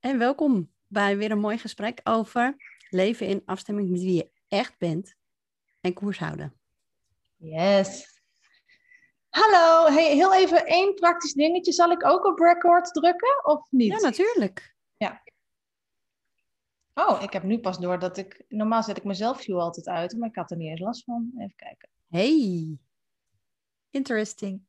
[0.00, 2.56] En welkom bij weer een mooi gesprek over
[2.90, 5.14] leven in afstemming met wie je echt bent
[5.80, 6.54] en koers houden.
[7.36, 8.18] Yes.
[9.28, 11.72] Hallo, hey, heel even één praktisch dingetje.
[11.72, 13.92] Zal ik ook op record drukken of niet?
[13.92, 14.74] Ja, natuurlijk.
[14.96, 15.22] Ja.
[16.94, 18.44] Oh, ik heb nu pas door dat ik...
[18.48, 21.30] Normaal zet ik mezelf view altijd uit, maar ik had er niet eens last van.
[21.38, 21.88] Even kijken.
[22.08, 22.78] Hey.
[23.90, 24.62] Interesting.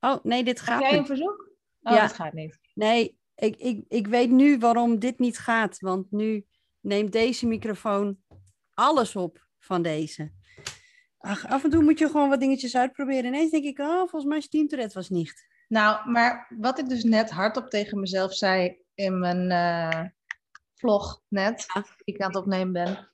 [0.00, 1.00] Oh, nee, dit gaat Heb jij niet.
[1.00, 1.50] een verzoek?
[1.82, 2.00] Oh, Ja.
[2.00, 2.58] dat gaat niet.
[2.74, 5.80] Nee, ik, ik, ik weet nu waarom dit niet gaat.
[5.80, 6.46] Want nu
[6.80, 8.18] neemt deze microfoon
[8.74, 10.32] alles op van deze.
[11.18, 13.24] Ach, af en toe moet je gewoon wat dingetjes uitproberen.
[13.24, 15.46] Ineens denk ik, oh, volgens mij is Team was niet.
[15.68, 20.04] Nou, maar wat ik dus net hardop tegen mezelf zei in mijn eh,
[20.74, 21.80] vlog net, Ja.
[21.80, 23.08] die ik aan het opnemen ben.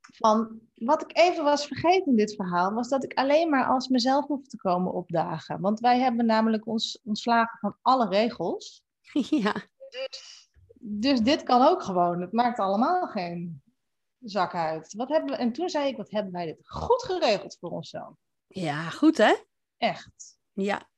[0.00, 3.88] Van wat ik even was vergeten in dit verhaal, was dat ik alleen maar als
[3.88, 5.60] mezelf hoef te komen opdagen.
[5.60, 8.86] Want wij hebben namelijk ons ontslagen van alle regels.
[9.44, 9.54] ja,
[10.78, 12.20] Dus dit kan ook gewoon.
[12.20, 13.62] Het maakt allemaal geen
[14.20, 14.94] zak uit.
[14.94, 18.14] Wat hebben we, en toen zei ik, wat hebben wij dit goed geregeld voor onszelf?
[18.48, 19.34] ja, goed hè?
[19.76, 20.38] Echt.
[20.52, 20.88] Ja.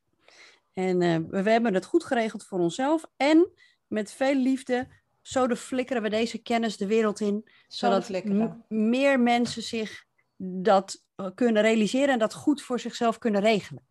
[0.72, 3.05] En eh, we, hebben het goed geregeld voor onszelf.
[3.17, 3.50] En
[3.86, 4.89] met veel liefde,
[5.22, 7.42] zo de flikkeren we deze kennis de wereld in.
[7.45, 8.64] Zo Zodat flikkeren.
[8.69, 10.05] meer mensen zich
[10.36, 13.86] dat eh, kunnen realiseren en dat goed voor zichzelf kunnen regelen.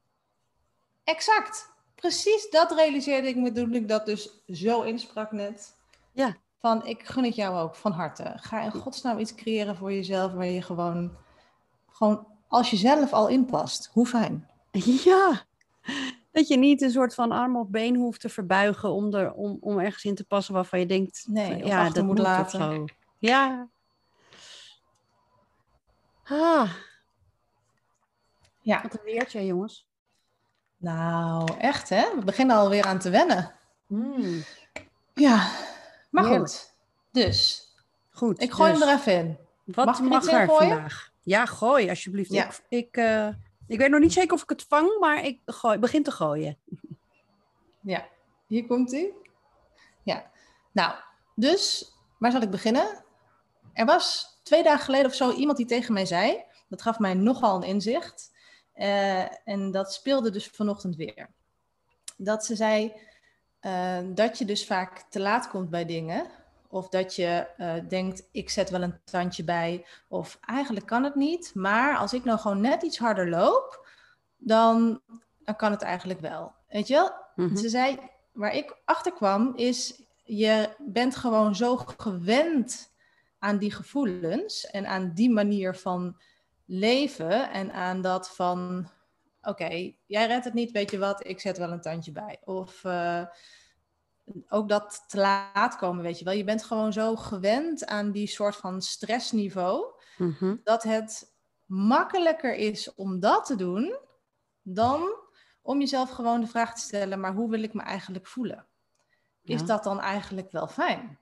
[1.04, 1.69] Exact.
[2.00, 5.74] Precies dat realiseerde ik me toen ik dat dus zo insprak net.
[6.12, 6.36] Ja.
[6.60, 8.34] Van, ik gun het jou ook van harte.
[8.36, 11.18] Ga in godsnaam iets creëren voor jezelf waar je gewoon,
[11.92, 13.90] gewoon als je zelf al inpast.
[13.94, 14.50] Hoe fijn.
[15.04, 15.46] Ja,
[16.32, 19.58] dat je niet een soort van arm of been hoeft te verbuigen om, er, om,
[19.60, 22.60] om ergens in te passen waarvan je denkt, Nee, ja, dat moet laten.
[22.60, 22.86] zo.
[23.18, 23.70] Ja.
[26.24, 26.74] Ah,
[28.62, 28.82] Ja.
[28.82, 29.89] wat een weertje, jongens.
[30.80, 32.16] Nou, echt hè?
[32.16, 33.52] We beginnen alweer aan te wennen.
[33.88, 34.44] Mm,
[35.14, 35.52] Ja.
[36.10, 36.50] Maar Heerlijk.
[36.50, 36.74] goed.
[37.12, 37.68] Dus,
[38.10, 38.42] goed.
[38.42, 39.38] ik gooi dus, hem er even in.
[39.66, 40.70] Wat Mag er ingooien?
[40.70, 41.12] vandaag?
[41.22, 42.32] Ja, gooi alsjeblieft.
[42.32, 42.48] Ja.
[42.48, 43.28] Ik, ik, eh,
[43.68, 46.58] ik weet nog niet zeker of ik het vang, maar ik gooi, begin te gooien.
[47.82, 48.06] Ja,
[48.48, 49.14] hier komt hij.
[50.04, 50.32] Ja,
[50.72, 50.94] nou,
[51.36, 53.04] dus waar zal ik beginnen?
[53.74, 57.14] Er was twee dagen geleden of zo iemand die tegen mij zei, dat gaf mij
[57.14, 58.32] nogal een inzicht.
[58.80, 61.30] Eh, en dat speelde dus vanochtend weer.
[62.18, 62.94] Dat ze zei
[63.60, 66.26] eh, dat je dus vaak te laat komt bij dingen.
[66.68, 69.86] Of dat je eh, denkt, ik zet wel een tandje bij.
[70.08, 71.52] Of eigenlijk kan het niet.
[71.54, 73.88] Maar als ik nou gewoon net iets harder loop,
[74.38, 75.02] dan,
[75.44, 76.52] dan kan het eigenlijk wel.
[76.68, 77.12] Weet je wel?
[77.36, 77.56] Mhm.
[77.56, 78.00] Ze zei,
[78.32, 82.92] waar ik achter kwam, is je bent gewoon zo gewend
[83.40, 86.18] aan die gevoelens en aan die manier van
[86.72, 88.90] leven en aan dat van,
[89.42, 92.40] oké, jij redt het niet, weet je wat, ik zet wel een tandje bij.
[92.44, 93.26] Of eh,
[94.50, 96.34] ook dat te laat komen, weet je wel.
[96.34, 100.56] Je bent gewoon zo gewend aan die soort van stressniveau Mhm.
[100.64, 101.34] dat het
[101.66, 103.98] makkelijker is om dat te doen
[104.62, 105.16] dan
[105.62, 108.68] om jezelf gewoon de vraag te stellen, maar hoe wil ik me eigenlijk voelen?
[109.44, 111.20] Is dat dan eigenlijk wel fijn?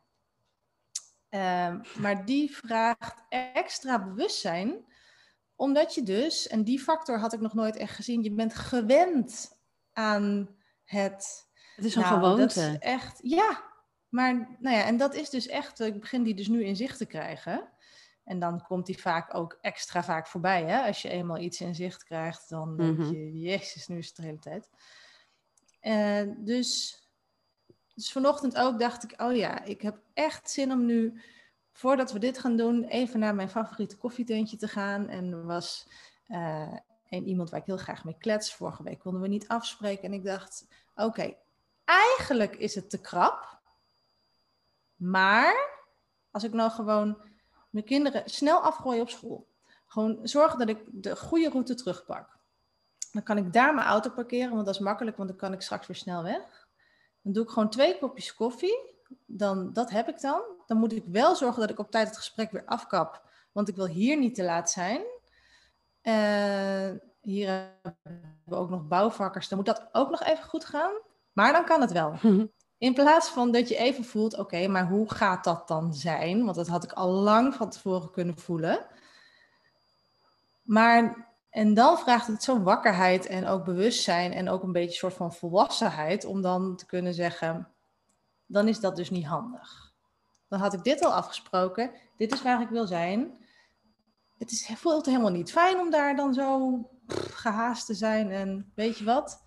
[1.30, 4.86] Ehm, maar die vraagt extra bewustzijn,
[5.58, 9.58] omdat je dus, en die factor had ik nog nooit echt gezien, je bent gewend
[9.94, 12.24] aan het Het is een nou, Dat
[12.54, 12.72] gewoonte.
[12.72, 13.64] is echt, ja.
[14.10, 16.98] Maar, nou ja, en dat is dus echt, ik begin die dus nu in zicht
[16.98, 17.70] te krijgen.
[18.24, 20.82] En dan komt die vaak ook extra vaak voorbij, hè.
[20.88, 23.12] Als je eenmaal iets in zicht krijgt, dan denk Mhm.
[23.14, 24.70] je, jezus, nu is het de hele tijd.
[25.80, 27.00] Eh, dus,
[27.94, 31.22] dus vanochtend ook dacht ik, oh ja, ik heb echt zin om nu,
[31.78, 35.08] voordat we dit gaan doen, even naar mijn favoriete koffietentje te gaan.
[35.08, 35.88] En er was
[37.10, 38.54] een iemand waar ik heel graag mee klets.
[38.54, 40.04] Vorige week konden we niet afspreken.
[40.04, 41.34] En ik dacht, oké,
[41.86, 43.60] eigenlijk is het te krap.
[44.96, 45.70] Maar
[46.32, 47.18] als ik nou gewoon
[47.70, 49.48] mijn kinderen snel afgooi op school.
[49.86, 52.38] Gewoon zorgen dat ik de goede route terugpak.
[53.12, 55.62] Dan kan ik daar mijn auto parkeren, want dat is makkelijk, want dan kan ik
[55.62, 56.68] straks weer snel weg.
[57.22, 58.96] Dan doe ik gewoon twee kopjes koffie.
[59.26, 60.56] Dan, dat heb ik dan.
[60.68, 63.22] Dan moet ik wel zorgen dat ik op tijd het gesprek weer afkap,
[63.52, 65.02] want ik wil hier niet te laat zijn.
[66.02, 66.90] Eh,
[67.22, 67.48] hier
[67.82, 69.48] hebben we ook nog bouwvakkers.
[69.48, 70.92] Dan moet dat ook nog even goed gaan.
[71.34, 72.14] Maar dan kan het wel.
[72.78, 76.44] In plaats van dat je even voelt, oké, maar hoe gaat dat dan zijn?
[76.44, 78.86] Want dat had ik al lang van tevoren kunnen voelen.
[80.64, 84.96] Maar, en dan vraagt het zo'n wakkerheid en ook bewustzijn en ook een beetje een
[84.96, 87.68] soort van volwassenheid om dan te kunnen zeggen,
[88.46, 89.87] dan is dat dus niet handig.
[90.48, 93.46] Dan had ik dit al afgesproken, dit is waar ik wil zijn.
[94.38, 98.72] Het is, voelt helemaal niet fijn om daar dan zo pff, gehaast te zijn en
[98.76, 99.44] weet je wat?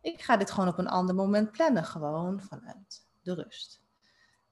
[0.00, 3.82] Ik ga dit gewoon op een ander moment plannen, gewoon vanuit de rust.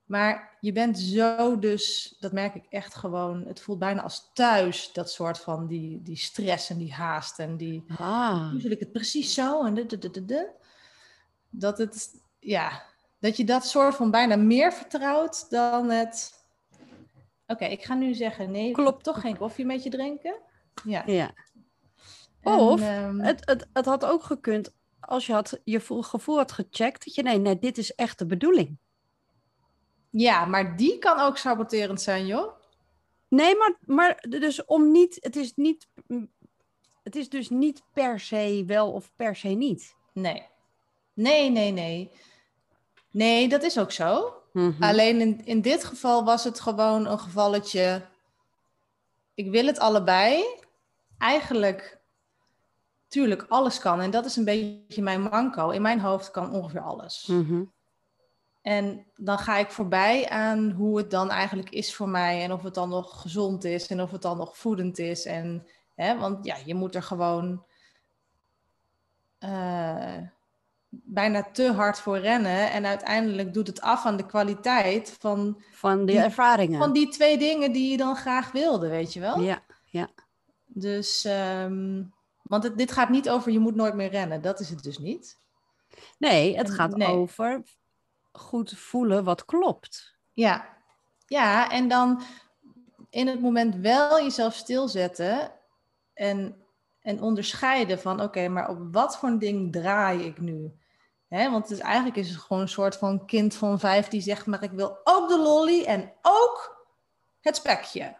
[0.05, 4.93] Maar je bent zo dus, dat merk ik echt gewoon, het voelt bijna als thuis,
[4.93, 8.53] dat soort van die, die stress en die haast en die, Ah.
[8.53, 10.51] nu wil ik het precies zo en de, de, de, de, de.
[11.51, 12.83] Dat het, ja,
[13.19, 16.45] dat je dat soort van bijna meer vertrouwt dan het,
[17.47, 19.05] oké, ik ga nu zeggen, nee, Klopt.
[19.05, 20.37] toch geen koffie met je drinken.
[20.85, 21.03] Ja.
[21.07, 21.31] Ja.
[22.41, 26.37] En, Of ehm, Het, het, het had ook gekund als je had, je voel- gevoel
[26.37, 27.05] had gecheckt.
[27.05, 28.79] Dat je, nee, nee, dit is echt de bedoeling.
[30.11, 32.53] ja, maar die kan ook saboterend zijn, joh.
[33.29, 35.89] Nee, maar, maar dus om niet, het is niet,
[37.03, 39.95] het is dus niet per se wel of per se niet.
[40.13, 40.47] Nee.
[41.13, 42.11] Nee, nee, nee.
[43.11, 44.35] Nee, dat is ook zo.
[44.53, 44.83] Mhm.
[44.83, 48.03] Alleen in, in dit geval was het gewoon een gevalletje.
[49.35, 50.45] Ik wil het allebei.
[51.19, 51.99] Eigenlijk,
[53.09, 54.01] tuurlijk, alles kan.
[54.01, 55.71] En dat is een beetje mijn manco.
[55.71, 57.27] In mijn hoofd kan ongeveer alles.
[57.27, 57.63] Mhm.
[58.63, 62.43] En dan ga ik voorbij aan hoe het dan eigenlijk is voor mij.
[62.43, 63.87] En of het dan nog gezond is.
[63.87, 65.25] En of het dan nog voedend is.
[65.25, 67.65] En, hè, want ja, je moet er gewoon
[69.39, 70.17] eh,
[70.89, 72.71] bijna te hard voor rennen.
[72.71, 76.79] En uiteindelijk doet het af aan de kwaliteit van, Van die Die- ervaringen.
[76.79, 79.41] van die twee dingen die je dan graag wilde, weet je wel?
[79.41, 80.09] Ja,
[80.67, 82.03] Dus, ehm,
[82.43, 84.43] want het, dit gaat niet over je moet nooit meer rennen.
[84.43, 85.39] Dat is het dus niet.
[86.19, 87.09] nee, het gaat nee.
[87.09, 87.63] over
[88.33, 90.17] goed voelen wat klopt.
[90.33, 90.77] Ja.
[91.27, 92.23] ja, en dan
[93.11, 95.53] in het moment wel jezelf stilzetten
[96.15, 96.57] en,
[97.09, 100.73] en onderscheiden van oké, maar op wat voor een ding draai ik nu?
[101.29, 104.47] Want het is, eigenlijk is het gewoon een soort van kind van vijf die zegt,
[104.47, 106.87] maar ik wil ook de lolly en ook
[107.41, 108.17] het spekje.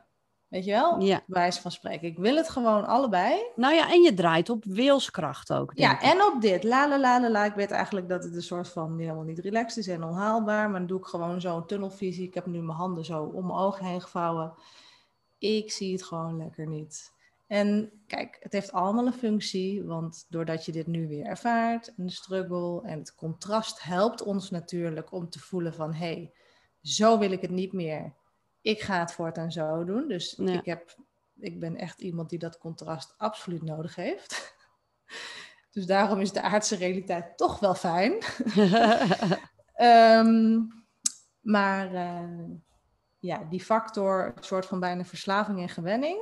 [0.49, 1.01] Weet je wel?
[1.01, 1.23] Ja.
[1.27, 2.09] Wijze van spreken.
[2.09, 3.43] Ik wil het gewoon allebei.
[3.55, 5.73] Nou ja, en je draait op wilskracht ook.
[5.75, 6.03] Ja, ik.
[6.03, 6.65] en op dit.
[6.65, 7.45] La la la la la.
[7.45, 10.71] Ik weet eigenlijk dat het een soort van helemaal niet relaxed is en onhaalbaar.
[10.71, 12.27] Maar dan doe ik gewoon zo'n tunnelvisie.
[12.27, 14.55] Ik heb nu mijn handen zo om mijn ogen heen gevouwen.
[15.39, 17.17] Ik zie het gewoon lekker niet.
[17.49, 19.85] En kijk, het heeft allemaal een functie.
[19.85, 24.51] Want doordat je dit nu weer ervaart, en de struggle en het contrast helpt ons
[24.51, 25.93] natuurlijk om te voelen van...
[25.93, 26.33] hé, hey,
[26.83, 28.15] zo wil ik het niet meer.
[28.61, 30.09] Ik ga het voortaan zo doen.
[30.09, 30.53] Dus Ja.
[30.53, 30.97] ik, heb,
[31.37, 34.37] ik ben echt iemand die dat contrast absoluut nodig heeft.
[35.71, 38.19] Dus daarom is de aardse realiteit toch wel fijn.
[39.75, 40.61] Ehm,
[41.41, 42.51] maar eh,
[43.19, 46.21] ja, die factor, een soort van bijna verslaving en gewenning.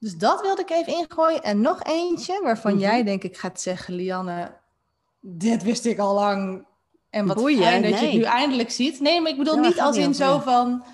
[0.00, 1.42] Dus dat wilde ik even ingooien.
[1.42, 2.80] En nog eentje waarvan Mhm.
[2.80, 4.52] jij denk ik gaat zeggen, Lianne,
[5.20, 6.66] dit wist ik al lang.
[7.10, 9.00] En wat Boeien, fijn dat je het nu eindelijk ziet.
[9.00, 10.84] Nee, maar ik bedoel Ja, niet als in zo van,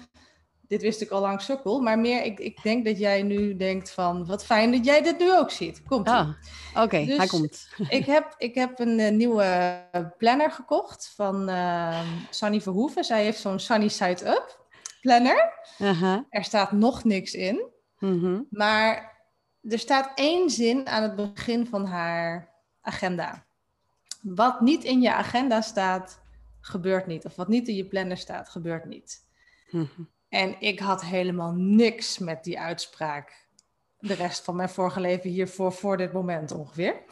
[0.69, 1.81] dit wist ik al lang sukkel.
[1.81, 5.19] Maar meer, ik, ik denk dat jij nu denkt van, wat fijn dat jij dit
[5.19, 5.83] nu ook ziet.
[5.83, 6.29] Komt Ah,
[6.75, 7.69] Oké, hij Dus- komt.
[7.89, 9.81] ik heb, ik heb een eh, nieuwe
[10.19, 12.01] planner gekocht van eh
[12.31, 13.05] Sunny Verhoeven.
[13.05, 14.65] Zij heeft zo'n Sunny Side Up
[15.01, 15.53] planner.
[15.79, 17.75] Aha, Er staat nog niks in.
[17.99, 18.41] Mhm.
[18.51, 19.17] Maar
[19.63, 23.47] er staat één zin aan het begin van haar agenda.
[24.23, 26.21] Wat niet in je agenda staat,
[26.61, 27.25] gebeurt niet.
[27.25, 29.25] Of wat niet in je planner staat, gebeurt niet.
[29.71, 30.03] Mhm.
[30.29, 33.47] En ik had helemaal niks met die uitspraak.
[33.99, 37.03] De rest van mijn vorige leven hiervoor, voor dit moment ongeveer.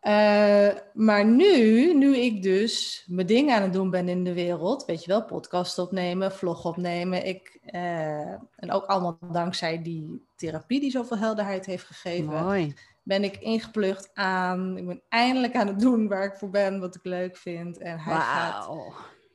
[0.00, 4.84] Eh, maar nu, nu ik dus mijn dingen aan het doen ben in de wereld,
[4.84, 10.80] weet je wel, podcast opnemen, vlog opnemen, ik, eh, en ook allemaal dankzij die therapie
[10.80, 12.74] die zoveel helderheid heeft gegeven, Mooi.
[13.02, 16.94] ben ik ingeplucht aan, ik ben eindelijk aan het doen waar ik voor ben, wat
[16.94, 17.78] ik leuk vind.
[17.78, 18.70] En hij gaat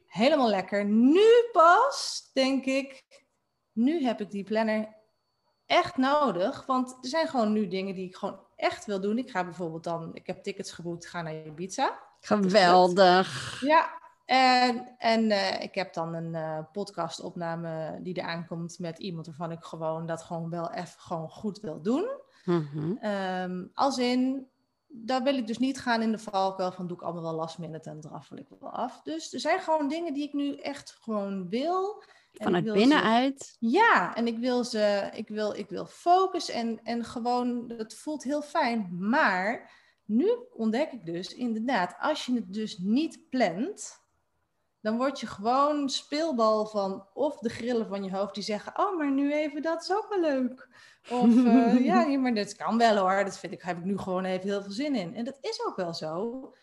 [0.07, 0.85] helemaal lekker.
[0.85, 3.03] Nu pas, denk ik,
[3.71, 4.95] nu heb ik die planner
[5.65, 6.65] echt nodig.
[6.65, 9.17] Want er zijn gewoon nu dingen die ik gewoon echt wil doen.
[9.17, 11.99] Ik ga bijvoorbeeld dan, ik heb tickets geboekt, ga naar Ibiza.
[12.19, 13.61] Geweldig.
[13.61, 13.89] Ja,
[14.25, 19.51] en, en eh, ik heb dan een eh podcastopname die er aankomt met iemand waarvan
[19.51, 22.09] ik gewoon dat gewoon wel even gewoon goed wil doen.
[22.45, 22.95] Mhm.
[22.99, 24.47] Ehm, als in,
[24.87, 27.57] daar wil ik dus niet gaan in de valkuil van doe ik allemaal wel last
[27.57, 29.01] minute en eraf wil ik wel af.
[29.01, 32.03] Dus er zijn gewoon dingen die ik nu echt gewoon wil.
[32.43, 33.43] Vanuit binnenuit.
[33.43, 37.95] Ze, ja, en ik wil ze, ik wil, ik wil focus en, en gewoon, het
[37.95, 38.87] voelt heel fijn.
[38.99, 39.71] Maar
[40.05, 44.03] nu ontdek ik dus inderdaad, als je het dus niet plant,
[44.81, 48.97] dan word je gewoon speelbal van of de grillen van je hoofd die zeggen, oh,
[48.97, 50.67] maar nu even, dat is ook wel leuk.
[51.09, 54.25] Of eh, ja, maar dit kan wel hoor, dat vind ik, heb ik nu gewoon
[54.25, 55.15] even heel veel zin in.
[55.15, 56.53] En dat is ook wel zo.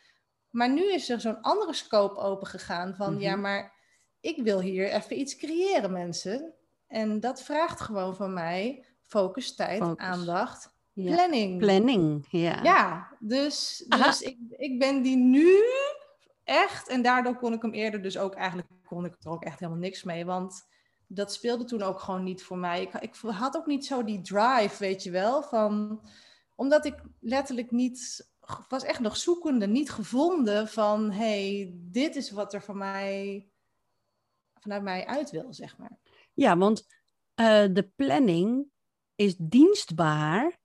[0.50, 3.40] Maar nu is er zo'n andere scope open gegaan van, ja, Mhm.
[3.40, 3.80] maar
[4.22, 6.52] ik wil hier even iets creëren, mensen.
[6.86, 10.04] En dat vraagt gewoon van mij focus, tijd, Focus.
[10.04, 11.14] aandacht, Ja.
[11.14, 11.58] planning.
[11.58, 12.62] Planning, ja.
[12.62, 15.52] Ja, dus, dus ik, ik ben die nu
[16.44, 19.58] echt, en daardoor kon ik hem eerder dus ook eigenlijk, kon ik er ook echt
[19.58, 20.24] helemaal niks mee.
[20.24, 20.66] Want
[21.06, 22.82] dat speelde toen ook gewoon niet voor mij.
[22.82, 26.00] Ik, ik had ook niet zo die drive, weet je wel, van
[26.56, 28.28] omdat ik letterlijk niet,
[28.68, 33.46] was echt nog zoekende, niet gevonden van, hey, dit is wat er van mij,
[34.62, 35.98] vanuit mij uit wil, zeg maar.
[36.32, 36.86] Ja, want
[37.36, 38.66] uh, de planning
[39.14, 40.60] is dienstbaar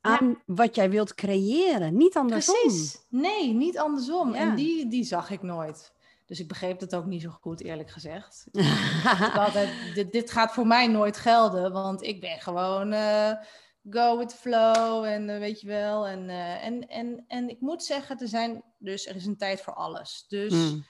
[0.00, 2.54] aan wat jij wilt creëren, niet andersom.
[2.60, 3.06] Precies.
[3.08, 4.34] Nee, niet andersom.
[4.34, 5.92] En die, die zag ik nooit.
[6.26, 8.46] Dus ik begreep het ook niet zo goed, eerlijk gezegd.
[9.34, 13.32] altijd, dit, dit, gaat voor mij nooit gelden, want ik ben gewoon uh,
[13.90, 16.06] go with flow en uh, weet je wel.
[16.06, 19.60] En, uh, en, en, en ik moet zeggen, er, zijn, dus, er is een tijd
[19.60, 20.24] voor alles.
[20.28, 20.84] Dus mm.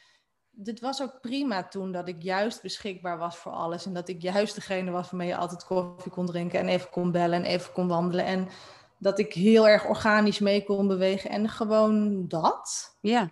[0.55, 3.87] Dit was ook prima toen dat ik juist beschikbaar was voor alles.
[3.87, 7.11] En dat ik juist degene was waarmee je altijd koffie kon drinken en even kon
[7.11, 8.25] bellen en even kon wandelen.
[8.25, 8.49] En
[8.99, 12.97] dat ik heel erg organisch mee kon bewegen en gewoon dat.
[13.01, 13.31] Ja.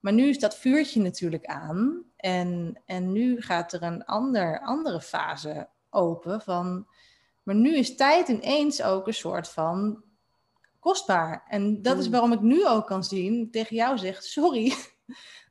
[0.00, 5.00] Maar nu is dat vuurtje natuurlijk aan en, en nu gaat er een ander, andere
[5.00, 6.86] fase open van...
[7.42, 10.02] Maar nu is tijd ineens ook een soort van
[10.78, 11.44] kostbaar.
[11.48, 12.12] En dat is mm.
[12.12, 14.74] waarom ik nu ook kan zien, tegen jou zeg, sorry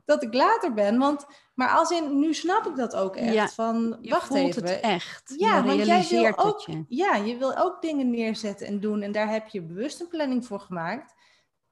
[0.08, 0.98] dat ik later ben.
[0.98, 3.34] Want, maar als in, nu snap ik dat ook echt.
[3.34, 4.64] Ja, van, je wacht voelt even.
[4.64, 5.34] het echt.
[5.38, 6.86] Ja, je want jij wil ook, je.
[6.88, 9.02] ja, je wil ook dingen neerzetten en doen.
[9.02, 11.14] En daar heb je bewust een planning voor gemaakt.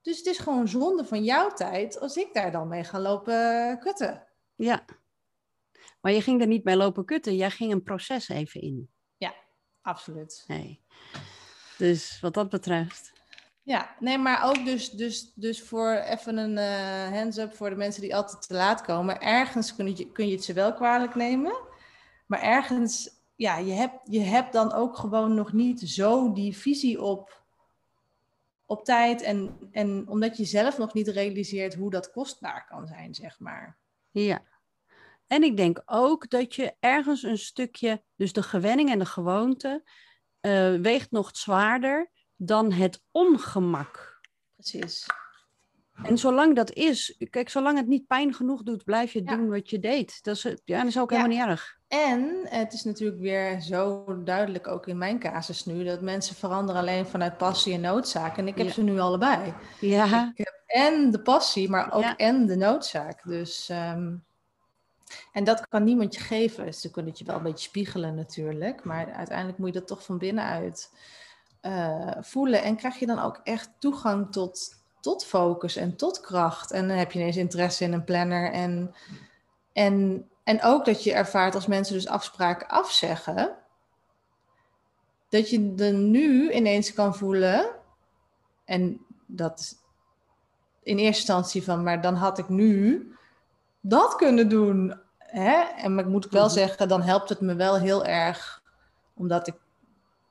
[0.01, 3.79] Dus het is gewoon zonde van jouw tijd als ik daar dan mee ga lopen
[3.79, 4.27] kutten.
[4.55, 4.85] Ja.
[6.01, 7.35] Maar je ging er niet mee lopen kutten.
[7.35, 8.89] Jij ging een proces even in.
[9.17, 9.33] Ja,
[9.81, 10.43] absoluut.
[10.47, 10.83] Nee.
[11.77, 13.13] Dus wat dat betreft.
[13.65, 18.01] Ja, nee, maar ook dus, dus, dus voor even een uh, hands-up voor de mensen
[18.01, 19.21] die altijd te laat komen.
[19.21, 21.57] Ergens kun je, kun je het ze wel kwalijk nemen.
[22.25, 27.01] Maar ergens, ja, je hebt, je hebt dan ook gewoon nog niet zo die visie
[27.01, 27.43] op,
[28.65, 29.21] op tijd.
[29.21, 33.77] En, en omdat je zelf nog niet realiseert hoe dat kostbaar kan zijn, zeg maar.
[34.11, 34.41] Ja.
[35.27, 39.83] En ik denk ook dat je ergens een stukje, dus de gewenning en de gewoonte,
[40.41, 44.19] uh, weegt nog zwaarder dan het ongemak.
[44.55, 45.05] Precies.
[46.03, 49.69] En zolang dat is, kijk, zolang het niet pijn genoeg doet, blijf je doen wat
[49.69, 50.23] je deed.
[50.23, 51.17] Dat is, ja, dat is ook Ja.
[51.17, 51.77] helemaal niet erg.
[51.87, 56.81] En het is natuurlijk weer zo duidelijk, ook in mijn casus nu, dat mensen veranderen
[56.81, 58.37] alleen vanuit passie en noodzaak.
[58.37, 58.73] En ik heb Ja.
[58.73, 59.53] ze nu allebei.
[59.79, 63.23] Ja, Ik heb en de passie, maar ook en de noodzaak.
[63.23, 64.15] Dus, ehm,
[65.31, 66.73] en dat kan niemand je geven.
[66.73, 70.03] Ze kunnen het je wel een beetje spiegelen natuurlijk, maar uiteindelijk moet je dat toch
[70.03, 70.91] van binnenuit
[71.65, 72.63] eh, voelen.
[72.63, 76.71] En krijg je dan ook echt toegang tot, tot focus en tot kracht.
[76.71, 78.51] En dan heb je ineens interesse in een planner.
[78.51, 78.95] En,
[79.73, 83.55] en, en ook dat je ervaart als mensen dus afspraken afzeggen,
[85.29, 87.69] dat je er nu ineens kan voelen.
[88.65, 89.75] En dat
[90.83, 93.07] in eerste instantie van, maar dan had ik nu
[93.81, 94.99] dat kunnen doen.
[95.17, 95.59] Hè?
[95.61, 96.53] En maar ik moet ik wel Mhm.
[96.53, 98.61] zeggen, dan helpt het me wel heel erg,
[99.13, 99.55] omdat ik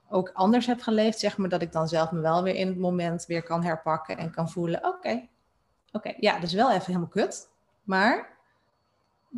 [0.08, 2.78] ook anders heb geleefd, zeg maar, dat ik dan zelf me wel weer in het
[2.78, 5.28] moment weer kan herpakken en kan voelen, oké,
[5.92, 7.49] oké, ja, dat is wel even helemaal kut,
[7.82, 8.34] maar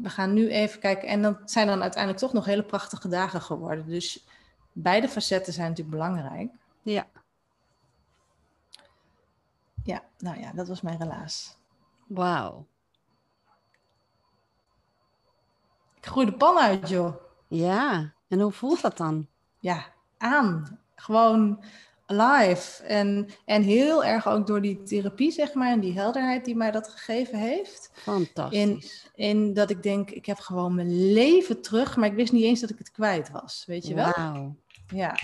[0.02, 1.08] we gaan nu even kijken.
[1.08, 3.87] En dat zijn dan uiteindelijk toch nog hele prachtige dagen geworden.
[3.87, 4.26] Dus
[4.73, 6.52] beide facetten zijn natuurlijk belangrijk.
[6.82, 7.06] ja.
[9.85, 11.58] Ja, nou ja, dat was mijn relaas.
[12.06, 12.66] Wauw.
[15.94, 17.16] Ik groei de pan uit, joh.
[17.49, 19.26] Ja, en hoe voelt dat dan?
[19.58, 19.85] Ja,
[20.18, 20.78] aan.
[20.94, 21.64] Gewoon
[22.06, 22.82] alive.
[22.82, 26.70] En, en heel erg ook door die therapie, zeg maar, en die helderheid die mij
[26.70, 27.90] dat gegeven heeft.
[27.92, 29.11] Fantastisch.
[29.14, 32.61] In dat ik denk, ik heb gewoon mijn leven terug, maar ik wist niet eens
[32.61, 33.64] dat ik het kwijt was.
[33.66, 34.12] Weet je wel?
[34.16, 34.56] Wauw.
[34.87, 35.18] Ja.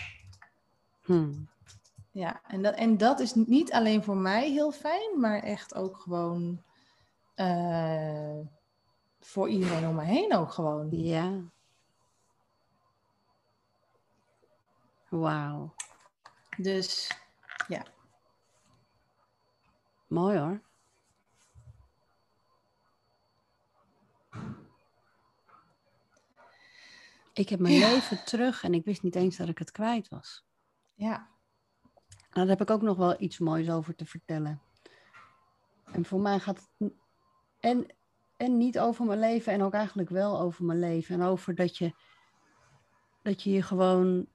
[1.02, 1.30] Hm.
[2.10, 5.96] Ja, en dat, en dat is niet alleen voor mij heel fijn, maar echt ook
[5.96, 6.62] gewoon
[7.34, 8.38] eh,
[9.20, 10.88] voor iedereen om me heen ook gewoon.
[10.90, 11.30] Ja.
[15.20, 15.74] Wauw.
[16.56, 17.10] Dus
[17.68, 17.84] ja,
[20.06, 20.60] Mooi hoor.
[27.32, 27.88] Ik heb mijn Ja.
[27.90, 30.44] leven terug en ik wist niet eens dat ik het kwijt was.
[30.94, 31.30] ja,
[32.16, 34.62] Nou, daar heb ik ook nog wel iets moois over te vertellen.
[35.84, 36.92] En voor mij gaat het
[37.60, 37.86] en,
[38.36, 41.14] en niet over mijn leven en ook eigenlijk wel over mijn leven.
[41.14, 41.94] En over dat je
[43.22, 44.26] dat je je gewoon,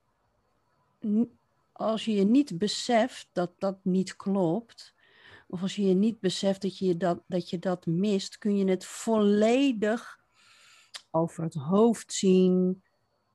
[1.72, 4.94] als je je niet beseft dat dat niet klopt,
[5.48, 8.66] of als je je niet beseft dat je dat, dat, je dat mist, kun je
[8.66, 10.20] het volledig
[11.12, 12.84] over het hoofd zien.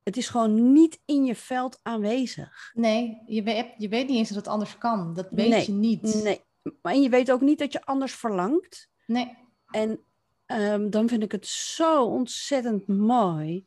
[0.02, 2.70] Het is gewoon niet in je veld aanwezig.
[2.74, 5.14] nee, je weet, je weet niet eens dat het anders kan.
[5.14, 6.22] Dat weet Nee, je niet.
[6.22, 6.40] Nee,
[6.82, 8.88] maar en je weet ook niet dat je anders verlangt.
[9.06, 9.36] Nee.
[9.70, 10.00] En
[10.46, 13.66] ehm, dan vind ik het zo ontzettend mooi.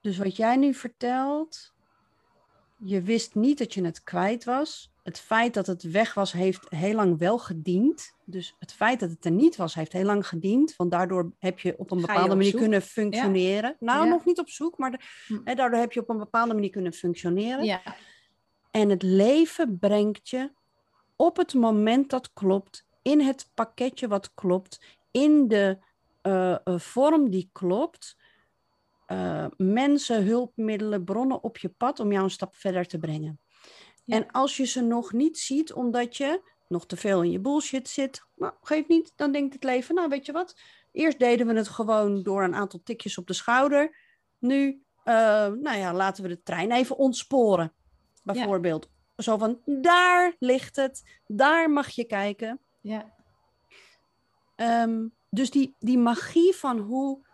[0.00, 1.74] Dus wat jij nu vertelt,
[2.84, 4.92] je wist niet dat je het kwijt was.
[5.02, 8.12] Het feit dat het weg was, heeft heel lang wel gediend.
[8.24, 10.76] Dus het feit dat het er niet was, heeft heel lang gediend.
[10.76, 12.60] Want daardoor heb je op een bepaalde op manier zoek?
[12.60, 13.76] kunnen functioneren.
[13.78, 14.10] Nou, Ja.
[14.10, 15.38] nog niet op zoek, maar de- Hm.
[15.44, 17.64] hè, daardoor heb je op een bepaalde manier kunnen functioneren.
[17.64, 17.80] Ja,
[18.70, 20.52] En het leven brengt je
[21.16, 25.78] op het moment dat klopt, in het pakketje wat klopt, in de
[26.22, 28.16] eh, eh, vorm die klopt.
[29.10, 33.40] Eh, mensen, hulpmiddelen, bronnen op je pad om jou een stap verder te brengen.
[34.04, 34.16] Ja.
[34.16, 37.88] En als je ze nog niet ziet, omdat je nog te veel in je bullshit
[37.88, 40.60] zit, nou, geeft niet, dan denkt het leven, nou weet je wat,
[40.92, 43.96] eerst deden we het gewoon door een aantal tikjes op de schouder.
[44.38, 45.14] Nu, eh,
[45.46, 47.72] nou ja, laten we de trein even ontsporen,
[48.22, 48.90] bijvoorbeeld.
[49.16, 52.60] Zo van, daar ligt het, daar mag je kijken.
[52.80, 53.14] ja,
[54.56, 57.28] Ehm, dus die, die magie van hoe.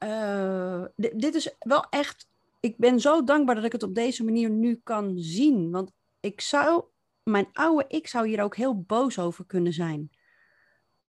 [0.00, 2.28] Eh, di- dit is wel echt.
[2.60, 5.70] Ik ben zo dankbaar dat ik het op deze manier nu kan zien.
[5.70, 6.84] Want ik zou.
[7.22, 10.10] Mijn oude ik zou hier ook heel boos over kunnen zijn.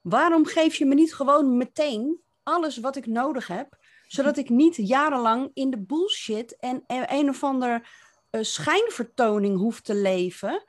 [0.01, 3.79] Waarom geef je me niet gewoon meteen alles wat ik nodig heb?
[4.07, 7.91] Zodat ik niet jarenlang in de bullshit en en een of ander
[8.31, 10.65] eh, schijnvertoning hoef te leven.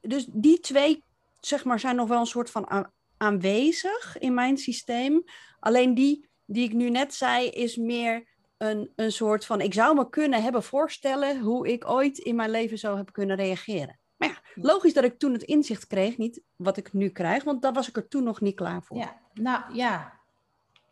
[0.00, 1.04] Dus die twee,
[1.40, 5.24] zeg maar, zijn nog wel een soort van aanwezig in mijn systeem.
[5.60, 8.24] Alleen die die ik nu net zei, is meer
[8.58, 9.60] een, een soort van...
[9.60, 13.36] Ik zou me kunnen hebben voorstellen hoe ik ooit in mijn leven zou hebben kunnen
[13.36, 13.98] reageren.
[14.16, 17.62] Maar ja, logisch dat ik toen het inzicht kreeg, niet wat ik nu krijg, want
[17.62, 18.96] daar was ik er toen nog niet klaar voor.
[18.96, 19.18] ja.
[19.34, 20.18] Nou ja.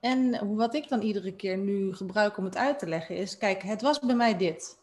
[0.00, 3.62] En wat ik dan iedere keer nu gebruik om het uit te leggen is, kijk,
[3.62, 4.78] het was bij mij dit.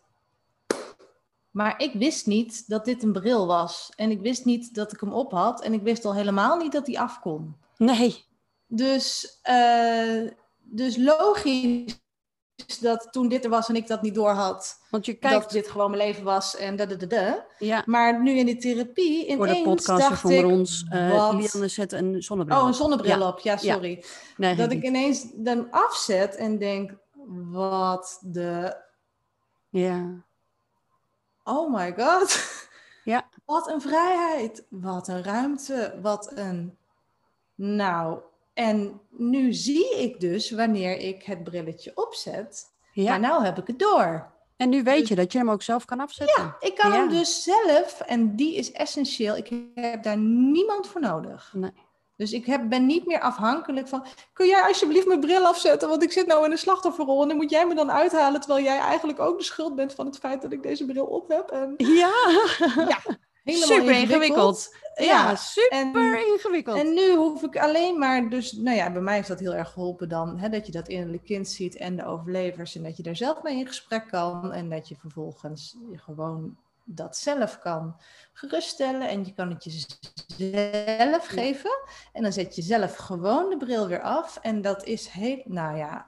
[1.51, 3.91] Maar ik wist niet dat dit een bril was.
[3.95, 5.61] En ik wist niet dat ik hem op had.
[5.61, 7.55] En ik wist al helemaal niet dat hij af kon.
[7.77, 8.23] Nee,
[8.67, 10.21] Dus, eh,
[10.65, 12.03] dus logisch
[12.79, 15.67] dat toen dit er was en ik dat niet door had, want je dat dit
[15.67, 17.45] gewoon mijn leven was en da da da da.
[17.59, 20.85] ja, Maar nu in de therapie voor ineens de dacht van ik, ons.
[20.89, 21.33] eh wat?
[21.33, 23.27] Lianne zet een zonnebril Oh, een zonnebril Ja.
[23.27, 23.39] op.
[23.39, 24.03] Ja, sorry.
[24.37, 24.85] Nee, dat ik niet.
[24.85, 26.93] ineens dan afzet en denk,
[27.51, 28.75] wat de...
[29.69, 30.23] Ja,
[31.43, 32.43] Oh my god.
[33.03, 33.27] Ja.
[33.45, 34.63] Wat een vrijheid.
[34.69, 35.99] Wat een ruimte.
[36.01, 36.77] Wat een...
[37.55, 38.19] Nou,
[38.55, 42.65] en nu zie ik dus wanneer ik het brilletje opzet.
[42.93, 43.09] ja.
[43.09, 44.33] Maar nou heb ik het door.
[44.57, 46.55] En nu weet je dat je hem ook zelf kan afzetten.
[46.59, 46.97] Ik kan Ja.
[46.97, 49.35] hem dus zelf, en die is essentieel.
[49.37, 51.51] Ik heb daar niemand voor nodig.
[51.55, 51.71] Nee.
[52.17, 54.05] Dus ik heb, ben niet meer afhankelijk van.
[54.33, 55.89] Kun jij alsjeblieft mijn bril afzetten?
[55.89, 57.21] Want ik zit nou in een slachtofferrol.
[57.21, 58.41] En dan moet jij me dan uithalen.
[58.41, 61.29] Terwijl jij eigenlijk ook de schuld bent van het feit dat ik deze bril op
[61.29, 61.49] heb.
[61.51, 62.11] En Ja,
[62.87, 62.99] ja,
[63.45, 64.75] helemaal super ingewikkeld.
[64.95, 66.77] Ja, Ja, super ingewikkeld.
[66.77, 69.71] En nu hoef ik alleen maar, dus nou ja, bij mij heeft dat heel erg
[69.71, 73.03] geholpen dan, hè, dat je dat innerlijk kind ziet en de overlevers en dat je
[73.03, 77.95] daar zelf mee in gesprek kan en dat je vervolgens gewoon dat zelf kan
[78.33, 81.79] geruststellen en je kan het jezelf geven
[82.13, 85.77] en dan zet je zelf gewoon de bril weer af en dat is heel, nou
[85.77, 86.07] ja,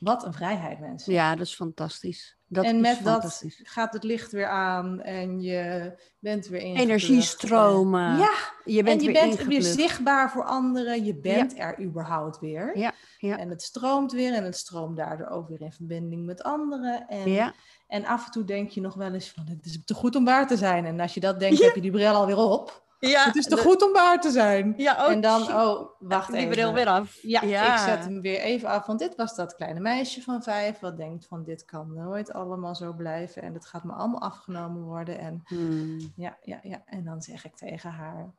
[0.00, 1.12] wat een vrijheid mensen.
[1.12, 2.36] Ja, dat is fantastisch.
[2.48, 6.88] Dat en met dat gaat het licht weer aan en je bent weer ingeplucht.
[6.88, 8.16] Energiestromen.
[8.18, 11.04] Ja, Je bent en je weer bent weer zichtbaar voor anderen.
[11.04, 12.78] Je bent er überhaupt weer.
[12.78, 13.38] Ja, ja.
[13.38, 17.08] En het stroomt weer en het stroomt daardoor ook weer in verbinding met anderen.
[17.08, 17.54] En, Ja,
[17.86, 20.24] en af en toe denk je nog wel eens van het is te goed om
[20.24, 20.84] waar te zijn.
[20.84, 22.85] En als je dat denkt, heb je die bril alweer op.
[22.98, 24.74] ja het is te goed om waar te zijn.
[24.76, 26.50] Ja, oh, en dan, oh, wacht die even.
[26.50, 27.18] bril weer af.
[27.22, 28.86] Ja, ik zet hem weer even af.
[28.86, 30.78] Want dit was dat kleine meisje van vijf.
[30.78, 33.42] Wat denkt van dit kan nooit allemaal zo blijven.
[33.42, 35.18] En het gaat me allemaal afgenomen worden.
[35.18, 36.82] En Hmm, ja, ja, ja.
[36.86, 38.34] En dan zeg ik tegen haar,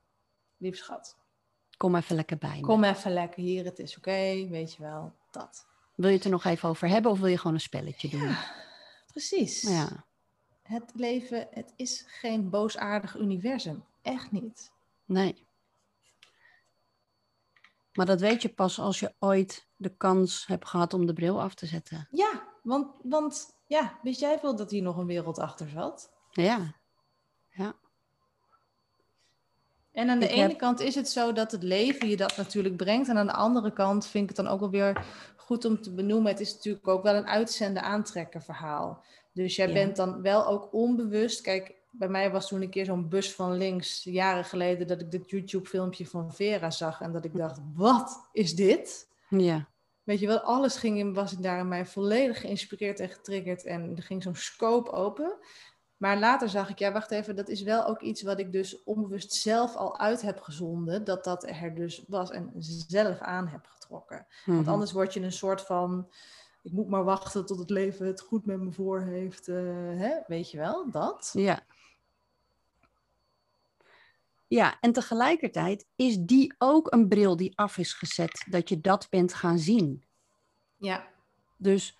[0.58, 1.15] lief schat.
[1.78, 2.62] Kom even lekker bij me.
[2.62, 5.65] Kom even lekker hier, het is oké, weet je wel, dat.
[5.96, 8.36] Wil je het er nog even over hebben of wil je gewoon een spelletje doen?
[9.12, 9.62] Precies.
[9.62, 9.88] Ja,
[10.62, 13.84] Het leven, het is geen boosaardig universum.
[14.08, 14.72] Echt niet.
[15.06, 15.46] nee.
[17.93, 21.41] Maar dat weet je pas als je ooit de kans hebt gehad om de bril
[21.41, 22.08] af te zetten.
[22.12, 26.12] Ja, want, want ja, wist jij wel dat hier nog een wereld achter zat?
[26.32, 26.76] Ja,
[29.91, 32.38] En aan de Ik ene heb- kant is het zo dat het leven je dat
[32.38, 33.08] natuurlijk brengt.
[33.10, 35.06] En aan de andere kant vind ik het dan ook wel weer
[35.38, 36.32] goed om te benoemen.
[36.32, 39.04] Het is natuurlijk ook wel een uitzenden aantrekken verhaal.
[39.34, 39.74] Dus jij Ja.
[39.74, 41.41] bent dan wel ook onbewust.
[41.41, 45.12] Kijk, bij mij was toen een keer zo'n bus van links, jaren geleden, dat ik
[45.12, 47.02] dit YouTube-filmpje van Vera zag.
[47.02, 49.08] En dat ik dacht, wat is dit?
[49.30, 49.68] ja,
[50.04, 53.66] Weet je wel, alles ging in, was daar in mij volledig geïnspireerd en getriggerd.
[53.66, 55.38] En er ging zo'n scope open.
[55.98, 58.84] Maar later zag ik, ja, wacht even, dat is wel ook iets wat ik dus
[58.84, 62.52] onbewust zelf al uit heb gezonden, dat dat er dus was en
[62.88, 64.28] zelf aan heb getrokken.
[64.46, 64.70] Want Mhm.
[64.70, 66.12] anders word je een soort van,
[66.64, 69.56] ik moet maar wachten tot het leven het goed met me voor heeft, eh,
[69.96, 70.16] hè?
[70.28, 71.30] weet je wel, dat.
[71.34, 71.60] Ja.
[74.48, 79.08] Ja, en tegelijkertijd is die ook een bril die af is gezet, dat je dat
[79.10, 80.06] bent gaan zien.
[80.78, 81.08] Ja,
[81.58, 81.98] Dus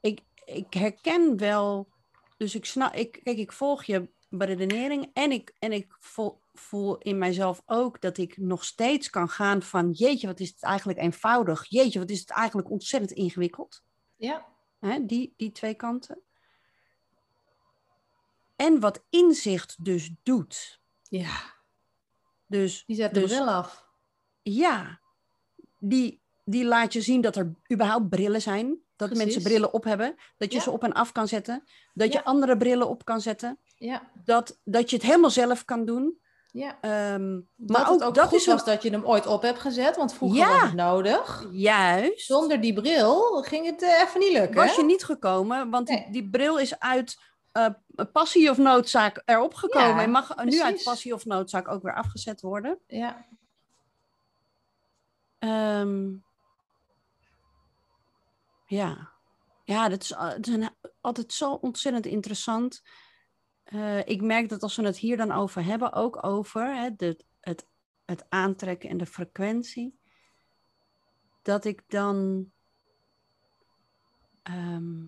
[0.00, 1.88] ik, ik herken wel,
[2.36, 6.98] dus ik snap, ik, kijk, ik volg je beredenering en ik, en ik voel, voel
[6.98, 10.98] in mijzelf ook dat ik nog steeds kan gaan van, jeetje, wat is het eigenlijk
[10.98, 13.82] eenvoudig, jeetje, wat is het eigenlijk ontzettend ingewikkeld.
[14.16, 16.22] ja, Hè, die, die twee kanten.
[18.56, 20.81] En wat inzicht dus doet.
[21.20, 21.40] Ja,
[22.46, 23.86] Dus die zet de Dus- bril af.
[24.42, 25.00] ja,
[25.78, 28.66] die, die laat je zien dat er überhaupt brillen zijn.
[28.96, 29.24] Dat Precies.
[29.24, 30.14] mensen brillen op hebben.
[30.36, 30.62] Dat je Ja.
[30.64, 31.64] ze op en af kan zetten.
[31.94, 33.58] Dat je andere brillen op kan zetten.
[33.76, 36.20] Ja, Dat, dat je het helemaal zelf kan doen.
[36.52, 36.78] ja.
[36.78, 39.42] Dat maar ook, het ook dat goed is een- was dat je hem ooit op
[39.42, 40.52] hebt gezet, want vroeger Ja.
[40.52, 41.48] was het nodig.
[41.52, 42.26] juist.
[42.26, 44.54] Zonder die bril ging het eh, even niet lukken.
[44.56, 47.18] was je niet gekomen, want die, die bril is uit
[47.52, 47.68] eh,
[48.12, 49.88] passie of noodzaak erop gekomen.
[49.96, 52.78] Ja, en mag nu uit passie of noodzaak ook weer afgezet worden.
[52.86, 53.26] Ja,
[55.38, 56.10] Ehm,
[58.66, 59.10] ja.
[59.64, 62.82] Ja, dat is, een- altijd zo ontzettend interessant.
[63.64, 67.24] Eh, ik merk dat als we het hier dan over hebben, ook over hè, de,
[67.40, 67.66] het,
[68.04, 69.98] het aantrekken en de frequentie,
[71.42, 72.50] dat ik dan.
[74.42, 75.04] ehm,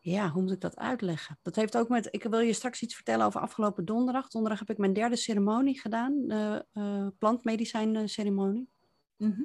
[0.00, 1.38] ja, hoe moet ik dat uitleggen?
[1.42, 2.08] Dat heeft ook met.
[2.10, 4.28] Ik wil je straks iets vertellen over afgelopen donderdag.
[4.28, 8.68] Donderdag heb ik mijn derde ceremonie gedaan, de eh plantmedicijn ceremonie.
[9.16, 9.42] Mhm.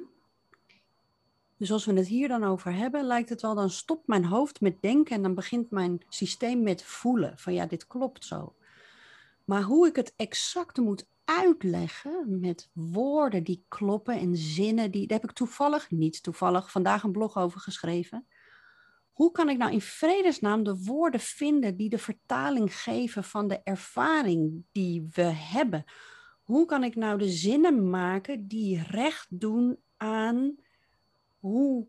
[1.58, 4.60] Dus als we het hier dan over hebben, lijkt het wel, dan stopt mijn hoofd
[4.60, 7.38] met denken en dan begint mijn systeem met voelen.
[7.38, 8.54] Van ja, dit klopt zo.
[9.44, 15.18] Maar hoe ik het exact moet uitleggen met woorden die kloppen en zinnen, die, daar
[15.20, 18.26] heb ik toevallig, niet toevallig, vandaag een blog over geschreven.
[19.16, 23.60] Hoe kan ik nou in vredesnaam de woorden vinden die de vertaling geven van de
[23.64, 25.84] ervaring die we hebben?
[26.42, 30.56] Hoe kan ik nou de zinnen maken die recht doen aan
[31.38, 31.86] hoe,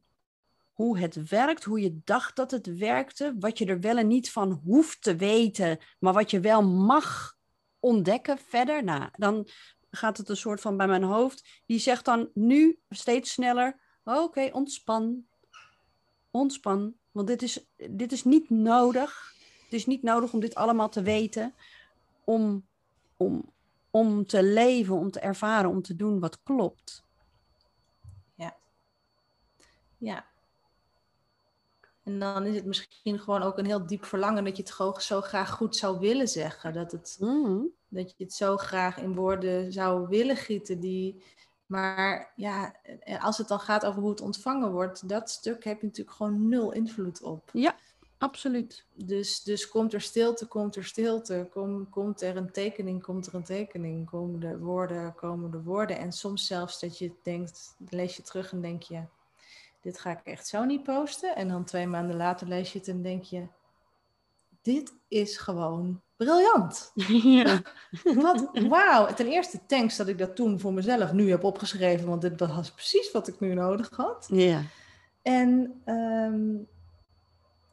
[0.73, 4.31] hoe het werkt, hoe je dacht dat het werkte, wat je er wel en niet
[4.31, 7.37] van hoeft te weten, maar wat je wel mag
[7.79, 8.83] ontdekken verder.
[8.83, 9.47] Nou, dan
[9.89, 14.49] gaat het een soort van bij mijn hoofd, die zegt dan nu steeds sneller, oké,
[14.51, 15.25] ontspan,
[16.31, 19.35] ontspan, want dit is, dit is niet nodig.
[19.63, 21.53] Het is niet nodig om dit allemaal te weten,
[22.23, 22.65] om,
[23.17, 23.51] om,
[23.91, 27.05] om te leven, om te ervaren, om te doen wat klopt.
[29.97, 30.25] ja.
[32.03, 35.01] En dan is het misschien gewoon ook een heel diep verlangen dat je het gewoon
[35.01, 36.73] zo graag goed zou willen zeggen.
[36.73, 37.69] Dat, het, Mm.
[37.87, 40.79] dat je het zo graag in woorden zou willen gieten.
[40.79, 41.23] Die,
[41.67, 45.79] maar ja, eh, als het dan gaat over hoe het ontvangen wordt, dat stuk heb
[45.79, 47.49] je natuurlijk gewoon nul invloed op.
[48.17, 48.85] Absoluut.
[48.93, 51.47] Dus, dus komt er stilte, komt er stilte.
[51.51, 54.09] Kom, komt er een tekening, komt er een tekening.
[54.09, 55.97] Komen de woorden, komen de woorden.
[55.97, 59.01] En soms zelfs dat je denkt, lees je terug en denk je,
[59.81, 61.35] dit ga ik echt zo niet posten.
[61.35, 63.47] En dan twee maanden later lees je het en denk je,
[64.67, 66.91] dit is gewoon briljant.
[67.41, 67.61] ja.
[68.23, 69.13] Wat, wauw.
[69.13, 72.71] Ten eerste thanks dat ik dat toen voor mezelf nu heb opgeschreven, want dit was
[72.71, 74.27] precies wat ik nu nodig had.
[74.31, 74.61] ja.
[75.21, 76.55] En ehm,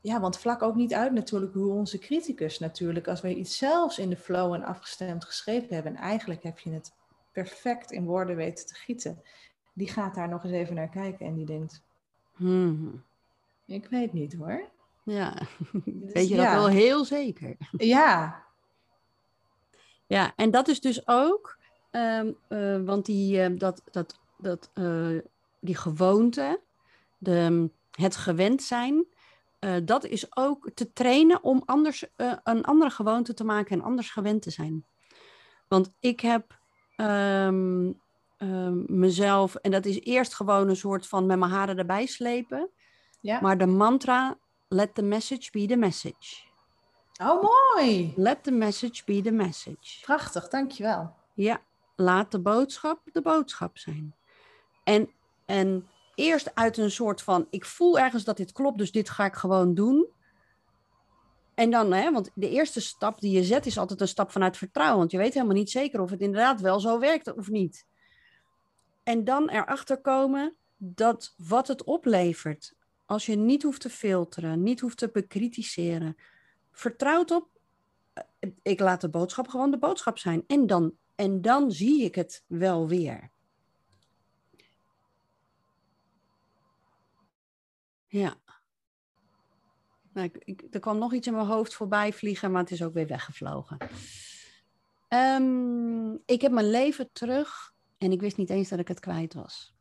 [0.00, 3.98] ja, want vlak ook niet uit natuurlijk hoe onze criticus natuurlijk, als wij iets zelfs
[3.98, 6.92] in de flow en afgestemd geschreven hebben, en eigenlijk heb je het
[7.32, 9.22] perfect in woorden weten te gieten,
[9.72, 11.82] die gaat daar nog eens even naar kijken en die denkt,
[12.36, 13.02] Hmm.
[13.66, 14.72] ik weet niet hoor.
[15.04, 15.34] Ja,
[15.84, 17.56] Dus weet je dat wel heel zeker.
[17.70, 18.42] Ja,
[20.06, 21.58] Ja, en dat is dus ook,
[21.90, 25.18] ehm, eh, want die, eh, dat, dat, dat, eh,
[25.60, 26.60] die gewoonte,
[27.18, 29.06] de, het gewend zijn,
[29.58, 32.06] eh, dat is ook te trainen om anders,
[32.42, 34.84] een andere gewoonte te maken en anders gewend te zijn.
[35.68, 36.62] Want ik heb
[36.96, 37.92] ehm,
[38.36, 42.70] ehm, mezelf, en dat is eerst gewoon een soort van met mijn haren erbij slepen,
[43.20, 43.40] ja.
[43.40, 44.38] maar de mantra,
[44.74, 46.52] let the message be the message.
[47.20, 48.12] Oh, mooi.
[48.16, 50.00] Let the message be the message.
[50.02, 51.14] Prachtig, dankjewel.
[51.34, 51.60] Ja,
[51.96, 54.14] laat de boodschap de boodschap zijn.
[54.84, 55.10] En,
[55.46, 59.24] en eerst uit een soort van, ik voel ergens dat dit klopt, dus dit ga
[59.24, 60.08] ik gewoon doen.
[61.54, 64.56] En dan, hè, want de eerste stap die je zet is altijd een stap vanuit
[64.56, 64.98] vertrouwen.
[64.98, 67.86] Want je weet helemaal niet zeker of het inderdaad wel zo werkt of niet.
[69.02, 72.74] En dan erachter komen dat wat het oplevert,
[73.06, 76.16] als je niet hoeft te filteren, niet hoeft te bekritiseren,
[76.70, 77.48] vertrouwd op,
[78.12, 80.44] eh, ik laat de boodschap gewoon de boodschap zijn.
[80.46, 83.30] En dan, en dan zie ik het wel weer.
[88.06, 88.36] Ja.
[90.12, 92.82] Nou, ik, ik, er kwam nog iets in mijn hoofd voorbij vliegen, maar het is
[92.82, 93.78] ook weer weggevlogen.
[95.08, 99.34] Ehm, ik heb mijn leven terug en ik wist niet eens dat ik het kwijt
[99.34, 99.73] was.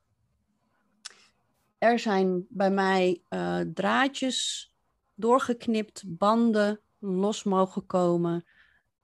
[1.84, 4.72] Er zijn bij mij uh, draadjes
[5.16, 8.46] doorgeknipt, banden los mogen komen.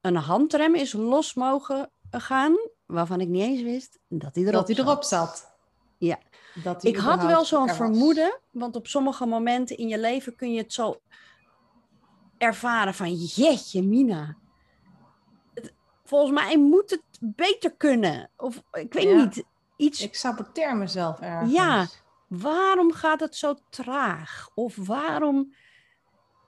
[0.02, 4.68] Een handrem is los mogen gaan, waarvan ik niet eens wist dat hij erop, dat
[4.68, 5.56] hij erop zat.
[5.98, 6.20] Ja.
[6.64, 10.62] Dat ik had wel zo'n vermoeden, want op sommige momenten in je leven kun je
[10.62, 11.02] het zo
[12.38, 14.38] ervaren van, jeetje Mina,
[16.04, 18.30] volgens mij moet het beter kunnen.
[18.38, 19.44] Of ik weet niet,
[19.78, 20.02] iets...
[20.02, 21.52] Ik saboteer mezelf ergens.
[21.52, 21.88] Ja,
[22.30, 24.50] waarom gaat het zo traag?
[24.56, 25.54] Of waarom...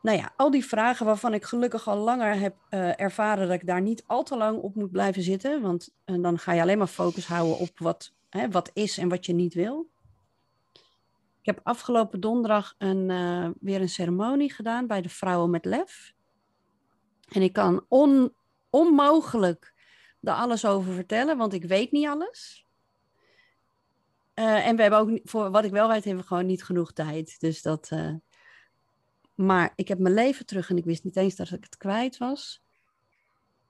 [0.01, 3.67] Nou ja, al die vragen waarvan ik gelukkig al langer heb uh, ervaren dat ik
[3.67, 5.61] daar niet al te lang op moet blijven zitten.
[5.61, 9.09] Want uh, dan ga je alleen maar focus houden op wat, hè, wat is en
[9.09, 9.89] wat je niet wil.
[11.39, 16.13] Ik heb afgelopen donderdag een, uh, weer een ceremonie gedaan bij de Vrouwen met Lef.
[17.29, 18.33] En ik kan on,
[18.69, 19.73] onmogelijk
[20.21, 22.65] er alles over vertellen, want ik weet niet alles.
[24.41, 26.93] Uh, en we hebben ook, voor wat ik wel weet, hebben we gewoon niet genoeg
[26.93, 27.39] tijd.
[27.39, 27.89] Dus dat.
[27.93, 28.13] Uh,
[29.35, 32.17] maar ik heb mijn leven terug en ik wist niet eens dat ik het kwijt
[32.17, 32.63] was.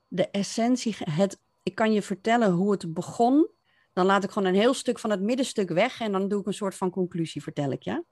[0.07, 3.49] De essentie, het, ik kan je vertellen hoe het begon.
[3.93, 6.45] Dan laat ik gewoon een heel stuk van het middenstuk weg en dan doe ik
[6.45, 8.03] een soort van conclusie, vertel ik ja.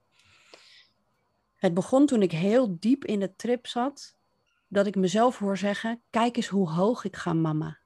[1.54, 4.16] Het begon toen ik heel diep in de trip zat
[4.68, 7.78] dat ik mezelf hoor zeggen: Kijk eens hoe hoog ik ga, mama.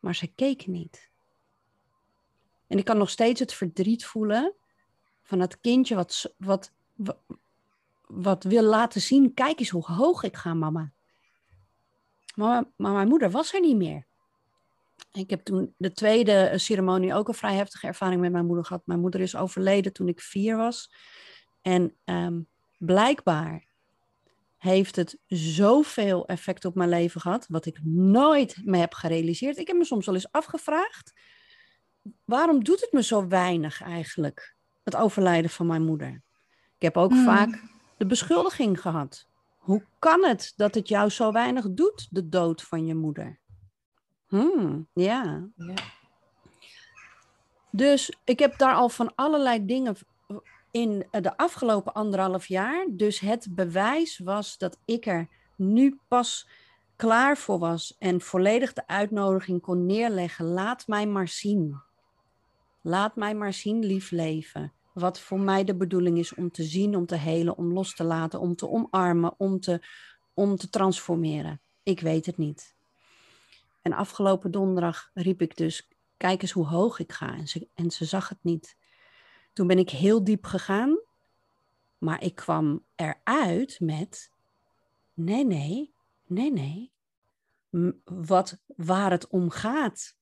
[0.00, 1.10] Maar ze keek niet.
[2.68, 4.54] En ik kan nog steeds het verdriet voelen
[5.22, 6.72] van dat kindje wat, wat,
[8.06, 10.92] wat, wil laten zien: Kijk eens hoe hoog ik ga, mama.
[12.34, 14.06] Maar, mijn moeder was er niet meer.
[15.12, 18.86] Ik heb toen de tweede ceremonie ook een vrij heftige ervaring met mijn moeder gehad.
[18.86, 20.92] Mijn moeder is overleden toen ik vier was.
[21.62, 23.66] En um, blijkbaar
[24.58, 29.58] heeft het zoveel effect op mijn leven gehad, wat ik nooit me heb gerealiseerd.
[29.58, 31.12] Ik heb me soms wel eens afgevraagd,
[32.24, 36.22] waarom doet het me zo weinig eigenlijk, het overlijden van mijn moeder?
[36.76, 37.24] Ik heb ook hmm.
[37.24, 37.62] vaak
[37.96, 39.26] de beschuldiging gehad.
[39.56, 43.38] Hoe kan het dat het jou zo weinig doet, de dood van je moeder?
[44.26, 45.48] Hmm, ja.
[45.56, 45.74] ja.
[47.70, 49.96] Dus ik heb daar al van allerlei dingen
[50.70, 52.86] in de afgelopen anderhalf jaar.
[52.90, 56.48] Dus het bewijs was dat ik er nu pas
[56.96, 60.44] klaar voor was en volledig de uitnodiging kon neerleggen.
[60.44, 61.80] Laat mij maar zien.
[62.88, 64.72] Laat mij maar zien, lief leven.
[64.94, 68.04] Wat voor mij de bedoeling is om te zien, om te helen, om los te
[68.04, 69.86] laten, om te omarmen, om te,
[70.34, 71.60] om te transformeren.
[71.82, 72.76] Ik weet het niet.
[73.82, 77.34] En afgelopen donderdag riep ik dus: Kijk eens hoe hoog ik ga.
[77.34, 78.76] En ze, en ze zag het niet.
[79.52, 80.98] Toen ben ik heel diep gegaan,
[81.98, 84.32] maar ik kwam eruit met:
[85.14, 85.94] nee, nee,
[86.26, 86.92] nee, nee.
[88.04, 90.17] Wat, waar het om gaat,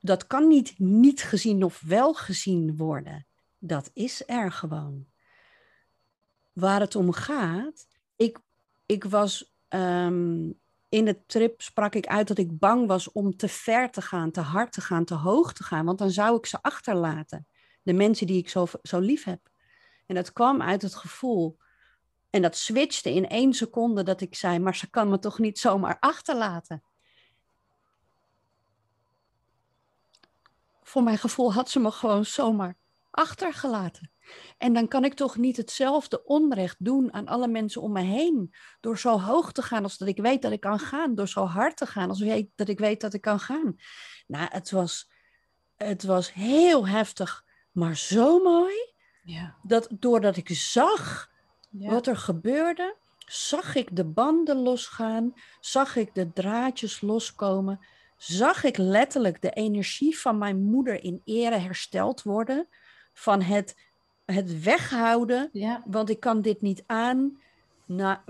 [0.00, 3.26] dat kan niet niet gezien of wel gezien worden.
[3.58, 5.06] Dat is er gewoon.
[6.52, 8.38] Waar het om gaat, ik,
[8.86, 13.48] ik was um, in de trip sprak ik uit dat ik bang was om te
[13.48, 16.46] ver te gaan, te hard te gaan, te hoog te gaan, want dan zou ik
[16.46, 17.46] ze achterlaten
[17.86, 19.50] de mensen die ik zo, zo lief heb.
[20.06, 21.58] En dat kwam uit het gevoel.
[22.30, 25.58] En dat switchte in één seconde dat ik zei, maar ze kan me toch niet
[25.58, 26.82] zomaar achterlaten.
[30.96, 32.76] Voor mijn gevoel had ze me gewoon zomaar
[33.10, 34.10] achtergelaten.
[34.58, 38.54] En dan kan ik toch niet hetzelfde onrecht doen aan alle mensen om me heen.
[38.80, 41.14] Door zo hoog te gaan als dat ik weet dat ik kan gaan.
[41.14, 43.76] Door zo hard te gaan als dat ik weet dat ik kan gaan.
[44.26, 45.10] Nou, het was,
[45.76, 48.74] het was heel heftig maar zo mooi.
[49.22, 49.56] Ja.
[49.62, 51.30] Dat doordat ik zag
[51.70, 57.80] wat er gebeurde, zag ik de banden losgaan, zag ik de draadjes loskomen,
[58.16, 62.68] zag ik letterlijk de energie van mijn moeder in ere hersteld worden.
[63.12, 63.76] Van het,
[64.24, 65.82] het weghouden, ja.
[65.86, 67.40] want ik kan dit niet aan.
[67.86, 68.24] Na,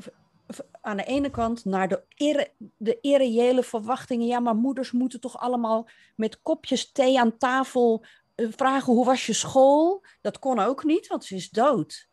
[0.81, 4.27] aan de ene kant naar de, irre, de irreële verwachtingen.
[4.27, 9.27] Ja, maar moeders moeten toch allemaal met kopjes thee aan tafel eh, vragen hoe was
[9.27, 10.05] je school?
[10.20, 12.09] Dat kon ook niet, want ze is dood.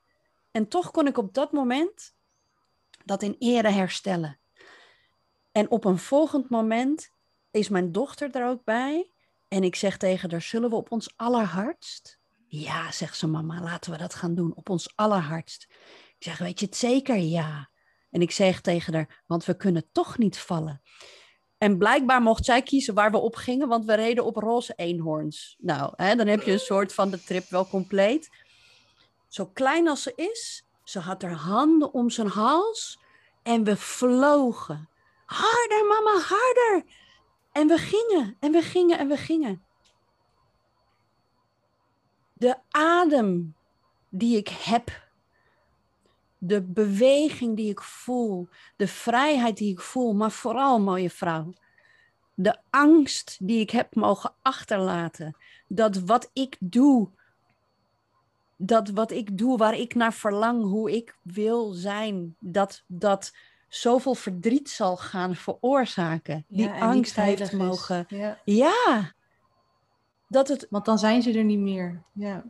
[0.52, 2.16] En toch kon ik op dat moment
[3.06, 4.40] dat in ere herstellen.
[5.52, 7.12] En op een volgend moment
[7.54, 9.10] is mijn dochter er ook bij.
[9.48, 12.20] En ik zeg tegen haar, zullen we op ons allerhardst?
[12.48, 15.68] Ja, zegt ze mama, laten we dat gaan doen, op ons allerhardst.
[16.18, 17.18] Ik zeg, weet je het zeker?
[17.18, 17.70] Ja.
[18.10, 20.82] En ik zeg tegen haar, want we kunnen toch niet vallen.
[21.58, 25.56] En blijkbaar mocht zij kiezen waar we op gingen, want we reden op roze eenhoorns.
[25.60, 28.30] Nou, hè, dan heb je een soort van de trip wel compleet.
[29.28, 33.00] Zo klein als ze is, ze had haar handen om zijn hals
[33.44, 34.90] en we vlogen.
[35.26, 36.84] Harder, mama, harder.
[37.54, 39.64] En we gingen, en we gingen, en we gingen.
[42.34, 43.56] De adem
[44.10, 45.08] die ik heb,
[46.38, 51.54] de beweging die ik voel, de vrijheid die ik voel, maar vooral, mooie vrouw,
[52.34, 55.36] de angst die ik heb mogen achterlaten,
[55.68, 57.10] dat wat ik doe,
[58.58, 63.34] dat wat ik doe, waar ik naar verlang, hoe ik wil zijn, dat dat
[63.76, 66.46] zoveel verdriet zal gaan veroorzaken.
[66.48, 68.06] Die Ja, angst heeft mogen.
[68.08, 68.40] Ja.
[68.46, 69.14] Ja,
[70.28, 72.04] dat het Want dan zijn ze er niet meer.
[72.14, 72.44] Ja.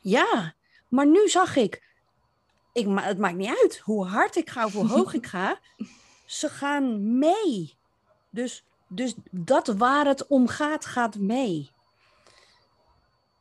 [0.00, 0.54] Ja,
[0.88, 1.82] maar nu zag ik,
[2.72, 5.58] ik ma het maakt niet uit hoe hard ik ga of hoe hoog ik ga.
[6.26, 7.76] Ze gaan mee.
[8.30, 11.70] Dus, dus dat waar het om gaat, gaat mee.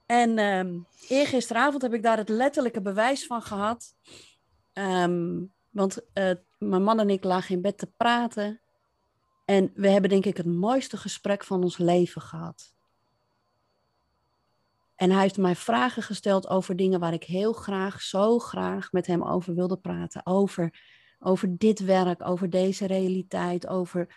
[0.06, 3.96] En ehm eergisteravond heb ik daar het letterlijke bewijs van gehad.
[4.74, 5.44] Ehm,
[5.76, 8.62] want eh, mijn man en ik lagen in bed te praten.
[9.46, 12.74] En we hebben denk ik het mooiste gesprek van ons leven gehad.
[14.96, 19.08] En hij heeft mij vragen gesteld over dingen waar ik heel graag, zo graag met
[19.08, 20.26] hem over wilde praten.
[20.26, 20.82] Over,
[21.20, 24.16] over dit werk, over deze realiteit, over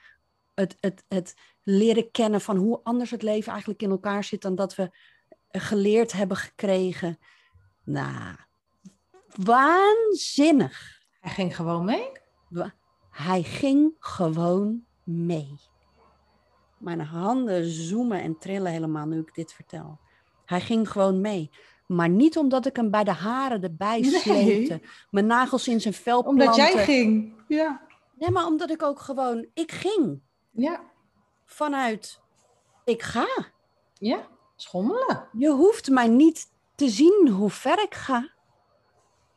[0.54, 4.54] het, het, het leren kennen van hoe anders het leven eigenlijk in elkaar zit dan
[4.54, 4.90] dat we
[5.50, 7.18] geleerd hebben gekregen.
[7.84, 8.36] Nou,
[9.34, 10.97] waanzinnig.
[11.28, 12.10] Hij ging gewoon mee.
[13.10, 15.56] Hij ging gewoon mee.
[16.78, 19.98] Mijn handen zoomen en trillen helemaal nu ik dit vertel.
[20.44, 21.50] Hij ging gewoon mee.
[21.86, 24.10] Maar niet omdat ik hem bij de haren erbij Nee.
[24.10, 24.80] sleepte.
[25.10, 27.34] Mijn nagels in zijn vel Omdat jij ging.
[27.48, 27.80] Ja.
[28.14, 29.46] Nee, maar omdat ik ook gewoon...
[29.54, 30.80] Ik ging Ja.
[31.44, 32.20] vanuit...
[32.84, 33.26] Ik ga.
[33.94, 34.26] Ja.
[34.56, 35.28] Schommelen.
[35.32, 38.28] Je hoeft mij niet te zien hoe ver ik ga.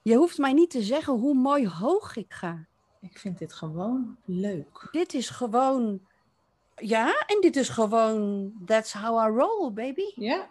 [0.01, 2.65] Je hoeft mij niet te zeggen hoe mooi hoog ik ga.
[3.01, 4.87] Ik vind dit gewoon leuk.
[4.91, 6.01] Dit is gewoon.
[6.75, 8.51] Ja, en dit is gewoon.
[8.65, 10.11] That's how I roll, baby.
[10.15, 10.47] Ja.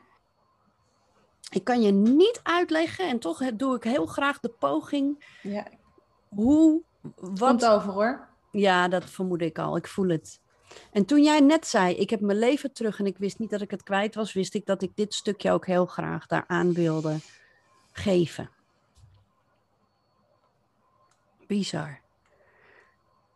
[1.51, 5.25] Ik kan je niet uitleggen, en toch doe ik heel graag de poging.
[5.43, 5.67] Ja.
[6.29, 6.83] Hoe.
[7.17, 7.65] Komt Wat.
[7.65, 8.29] over hoor.
[8.51, 9.77] Ja, dat vermoed ik al.
[9.77, 10.41] Ik voel het.
[10.93, 13.61] En toen jij net zei: Ik heb mijn leven terug en ik wist niet dat
[13.61, 17.19] ik het kwijt was, wist ik dat ik dit stukje ook heel graag daaraan wilde
[17.93, 18.51] geven.
[21.51, 22.01] Bizar.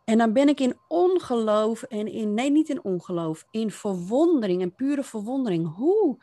[0.05, 4.75] En dan ben ik in ongeloof en in, nee, niet in ongeloof, in verwondering en
[4.75, 5.75] pure verwondering.
[5.75, 6.17] Hoe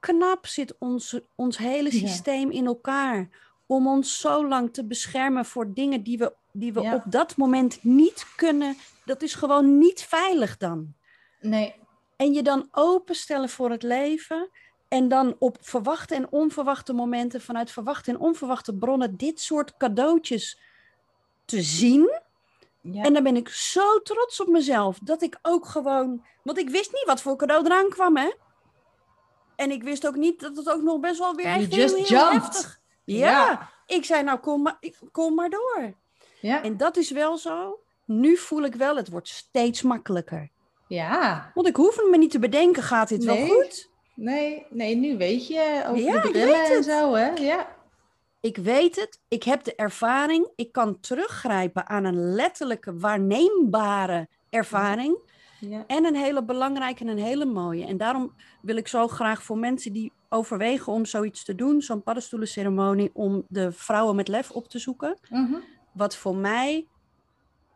[0.00, 1.98] knap zit ons, ons hele Ja.
[2.06, 3.28] systeem in elkaar
[3.66, 6.94] om ons zo lang te beschermen voor dingen die we, die we Ja.
[6.94, 8.76] op dat moment niet kunnen.
[9.04, 10.94] Dat is gewoon niet veilig dan.
[11.40, 11.74] Nee.
[12.16, 14.50] En je dan openstellen voor het leven.
[14.88, 20.60] En dan op verwachte en onverwachte momenten, vanuit verwachte en onverwachte bronnen, dit soort cadeautjes
[21.46, 22.20] te zien.
[22.80, 23.02] Ja.
[23.02, 26.24] En dan ben ik zo trots op mezelf dat ik ook gewoon.
[26.42, 28.30] Want ik wist niet wat voor cadeau eraan kwam, hè?
[29.56, 32.04] En ik wist ook niet dat het ook nog best wel weer echt heel, heel
[32.04, 32.32] jumped.
[32.32, 32.80] heftig.
[33.04, 33.16] Ja.
[33.46, 33.70] Ja.
[33.86, 34.78] ik zei nou kom maar,
[35.12, 35.94] kom maar door.
[36.40, 36.62] ja.
[36.62, 37.80] En dat is wel zo.
[38.04, 40.50] Nu voel ik wel, het wordt steeds makkelijker.
[40.88, 41.50] Ja.
[41.54, 43.46] Want ik hoef me niet te bedenken, gaat dit Nee.
[43.48, 43.90] wel goed?
[44.14, 46.84] Nee, nee, nu weet je over Ja, de ik brillen en het.
[46.84, 47.30] zo, hè?
[47.30, 47.75] Ja.
[48.46, 55.18] Ik weet het, ik heb de ervaring, ik kan teruggrijpen aan een letterlijke, waarneembare ervaring.
[55.60, 55.84] ja.
[55.86, 57.86] En een hele belangrijke en een hele mooie.
[57.86, 58.32] En daarom
[58.62, 63.44] wil ik zo graag voor mensen die overwegen om zoiets te doen, zo'n paddenstoelenceremonie, om
[63.48, 65.18] de vrouwen met lef op te zoeken.
[65.30, 65.56] Mhm.
[65.92, 66.86] Wat voor mij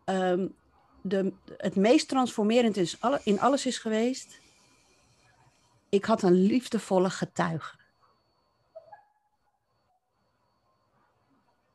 [0.05, 0.49] ehm,
[1.03, 4.41] de, het meest transformerend is, alle, in alles is geweest.
[5.89, 7.80] Ik had een liefdevolle getuige.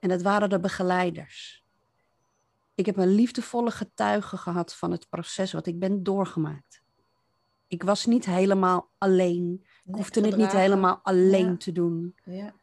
[0.06, 1.64] En dat waren de begeleiders.
[2.76, 6.82] Ik heb een liefdevolle getuige gehad van het proces wat ik ben doorgemaakt.
[7.68, 9.66] Ik was niet helemaal alleen.
[9.86, 11.58] Ik hoefde het niet helemaal alleen Ja.
[11.58, 12.16] te doen.
[12.24, 12.54] Ja.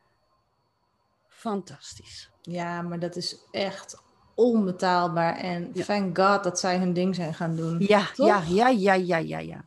[1.28, 2.30] Fantastisch.
[2.42, 4.02] ja, maar dat is echt
[4.34, 5.36] onbetaalbaar.
[5.36, 5.84] En Ja.
[5.84, 7.76] thank God dat zij hun ding zijn gaan doen.
[7.78, 8.26] Ja, Toch?
[8.26, 9.64] ja, ja, ja, ja, ja, ja.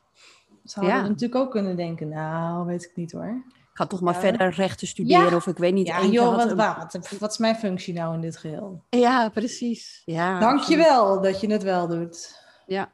[0.65, 3.43] Ze hadden natuurlijk ook kunnen denken, nou, weet ik niet hoor.
[3.75, 4.19] Ik had toch maar Ja.
[4.19, 5.35] verder rechten studeren Ja.
[5.35, 5.87] of ik weet niet.
[5.87, 8.83] Ja, joh, had wat, een- wat, wat is mijn functie nou in dit geheel?
[8.89, 10.01] Ja, precies.
[10.05, 10.85] Ja, Dank je absoluut.
[10.85, 12.41] wel dat je het wel doet.
[12.67, 12.91] Ja.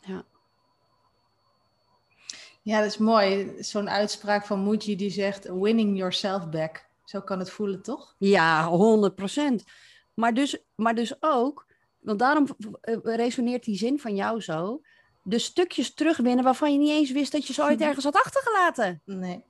[0.00, 0.24] Ja.
[2.62, 3.52] Ja, dat is mooi.
[3.58, 6.86] Zo'n uitspraak van Muji die zegt, winning yourself back.
[7.04, 8.14] Zo kan het voelen, toch?
[8.18, 9.64] Ja, 100 procent.
[10.14, 11.66] Maar dus, maar dus ook,
[12.00, 12.46] want daarom
[12.80, 14.80] eh, resoneert die zin van jou zo.
[15.22, 19.02] De stukjes terugwinnen waarvan je niet eens wist dat je ze ooit ergens had achtergelaten.
[19.04, 19.42] Nee.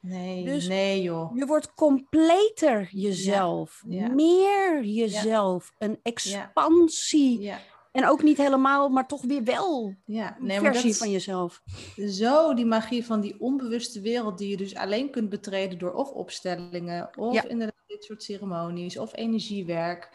[0.00, 1.36] Nee, Dus nee joh.
[1.36, 3.82] Je wordt completer jezelf.
[3.88, 4.08] ja.
[4.08, 5.72] Meer jezelf.
[5.78, 7.40] Een expansie.
[7.40, 7.58] Ja,
[7.92, 9.94] En ook niet helemaal, maar toch weer wel.
[10.04, 10.36] ja.
[10.38, 11.62] Een Nee, maar versie van jezelf.
[12.08, 16.10] zo die magie van die onbewuste wereld die je dus alleen kunt betreden door of
[16.10, 20.10] opstellingen, of inderdaad dit soort ceremonies, of energiewerk.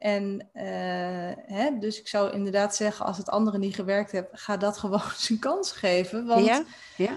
[0.00, 4.56] En eh, hè, dus ik zou inderdaad zeggen, als het andere niet gewerkt heeft, ga
[4.56, 6.26] dat gewoon zijn kans geven.
[6.26, 6.64] Want Ja,
[6.96, 7.16] ja.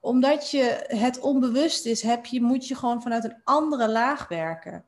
[0.00, 4.84] omdat je het onbewust is, heb je, moet je gewoon vanuit een andere laag werken.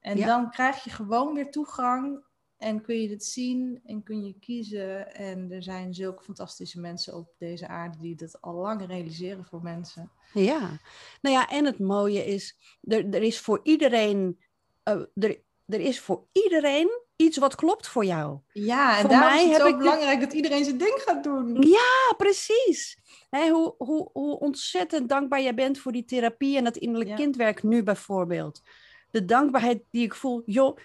[0.00, 0.26] En Ja.
[0.26, 2.24] dan krijg je gewoon weer toegang
[2.56, 5.14] en kun je het zien en kun je kiezen.
[5.14, 9.62] En er zijn zulke fantastische mensen op deze aarde die dat al lang realiseren voor
[9.62, 10.10] mensen.
[10.32, 10.78] Ja,
[11.20, 14.38] nou ja, en het mooie is, er, er is voor iedereen,
[14.82, 15.40] eh, er,
[15.72, 18.38] er is voor iedereen iets wat klopt voor jou.
[18.52, 21.02] Ja, en Voor daarom mij is het heb zo ik belangrijk dat iedereen zijn ding
[21.06, 21.62] gaat doen.
[21.62, 22.98] Ja, precies.
[23.30, 27.16] Hoe, hoe, hoe ontzettend dankbaar jij bent voor die therapie en dat innerlijk Ja.
[27.16, 28.62] kindwerk nu bijvoorbeeld.
[29.10, 30.76] De dankbaarheid die ik voel, joh,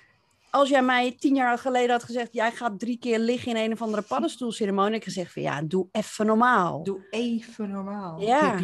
[0.50, 3.72] als jij mij tien jaar geleden had gezegd, jij gaat drie keer liggen in een
[3.72, 6.84] of andere paddenstoelceremonie, had ik gezegd van ja, doe even normaal.
[6.84, 8.22] Doe even normaal.
[8.22, 8.60] Ja.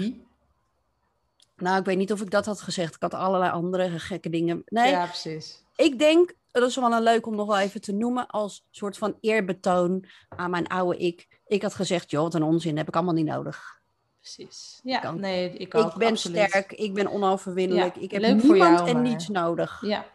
[1.55, 2.95] Nou, ik weet niet of ik dat had gezegd.
[2.95, 4.61] Ik had allerlei andere gekke dingen.
[4.65, 5.62] Nee, Ja, precies.
[5.75, 8.97] Ik denk, dat is wel een leuk om nog wel even te noemen, als soort
[8.97, 11.41] van eerbetoon aan mijn oude ik.
[11.47, 13.81] Ik had gezegd, joh, wat een onzin, heb ik allemaal niet nodig.
[14.19, 14.79] Precies.
[14.83, 15.19] Ja, Kan.
[15.19, 15.91] nee, ik ook.
[15.91, 16.47] ik ben absoluut.
[16.49, 19.81] sterk, ik ben onoverwinnelijk, Ja, ik heb niemand jou, en maar- niets nodig.
[19.85, 20.05] Ja,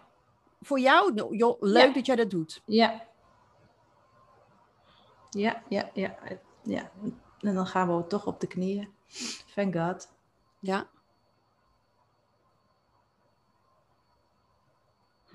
[0.60, 1.92] Voor jou, joh, leuk Ja.
[1.92, 2.62] dat jij dat doet.
[2.66, 3.06] Ja.
[5.30, 6.16] Ja, ja, ja.
[6.62, 6.90] ja.
[7.40, 8.88] En dan gaan we toch op de knieën.
[9.54, 10.08] Thank God.
[10.60, 10.86] Ja.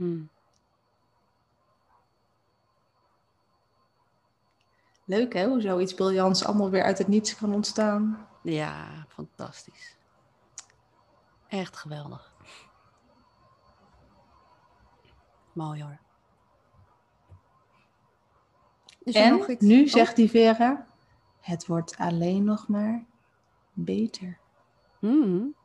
[0.04, 0.24] Hm.
[5.06, 8.28] Leuk hè, hoe zoiets briljants allemaal weer uit het niets kan ontstaan.
[8.42, 9.98] Ja, fantastisch.
[11.48, 12.34] Echt geweldig.
[15.54, 16.00] Mooi hoor.
[19.04, 19.66] Is en nog iets?
[19.66, 20.88] nu Oh, zegt die Vera,
[21.40, 23.06] het wordt alleen nog maar
[23.74, 24.40] beter.
[25.00, 25.56] hmm.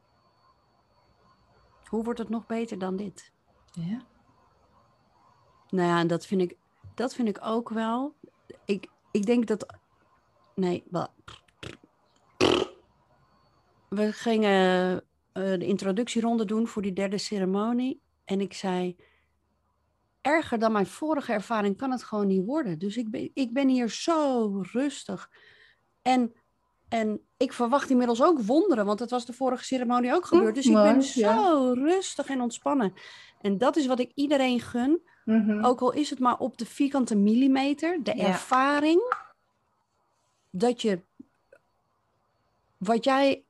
[1.89, 3.33] Hoe wordt het nog beter dan dit?
[3.73, 4.03] Ja.
[5.71, 6.57] Nou ja, en dat vind ik,
[6.95, 8.15] dat vind ik ook wel.
[8.65, 9.67] Ik, ik denk dat.
[10.55, 11.09] Nee, wel.
[13.89, 14.95] We gingen
[15.33, 18.01] eh, de introductieronde doen voor die derde ceremonie.
[18.25, 18.97] En ik zei.
[20.21, 22.79] Erger dan mijn vorige ervaring kan het gewoon niet worden.
[22.79, 25.31] Dus ik ben, ik ben hier zo rustig.
[26.03, 26.33] En,
[26.89, 30.55] en ik verwacht inmiddels ook wonderen, want het was de vorige ceremonie ook gebeurd.
[30.55, 32.93] Dus ik ben zo rustig en ontspannen.
[33.41, 35.01] En dat is wat ik iedereen gun.
[35.29, 35.65] Mhm.
[35.65, 38.27] Ook al is het maar op de vierkante millimeter, de Ja.
[38.27, 39.15] ervaring
[40.51, 41.03] dat je,
[42.77, 43.45] wat jij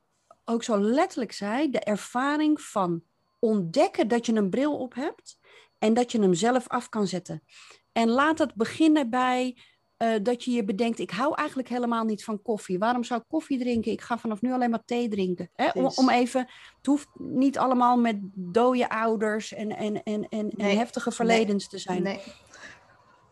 [0.45, 3.03] ook zo letterlijk zei, de ervaring van
[3.39, 5.39] ontdekken dat je een bril op hebt
[5.79, 7.43] en dat je hem zelf af kan zetten.
[7.93, 9.59] En laat het beginnen bij
[9.99, 12.79] eh, dat je je bedenkt, ik hou eigenlijk helemaal niet van koffie.
[12.79, 13.93] Waarom zou ik koffie drinken?
[13.93, 15.51] Ik ga vanaf nu alleen maar thee drinken.
[15.55, 15.71] Hè?
[15.95, 16.41] Om, even,
[16.77, 21.69] het hoeft niet allemaal met dode ouders en, en, en, en, Nee, en heftige verledens
[21.69, 22.03] te zijn.
[22.03, 22.21] Nee.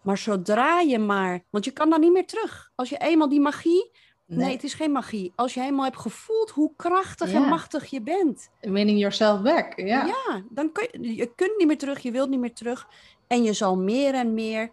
[0.03, 2.71] Maar zodra je maar, want je kan daar niet meer terug.
[2.75, 3.91] Als je eenmaal die magie,
[4.27, 4.53] nee, nee.
[4.53, 5.33] het is geen magie.
[5.37, 7.43] Als je eenmaal hebt gevoeld hoe krachtig Ja.
[7.43, 9.79] en machtig je bent, Winning yourself back.
[9.81, 10.07] Ja.
[10.07, 10.43] ja.
[10.51, 12.89] dan kun je, je kunt niet meer terug, je wilt niet meer terug.
[13.27, 14.71] En je zal meer en meer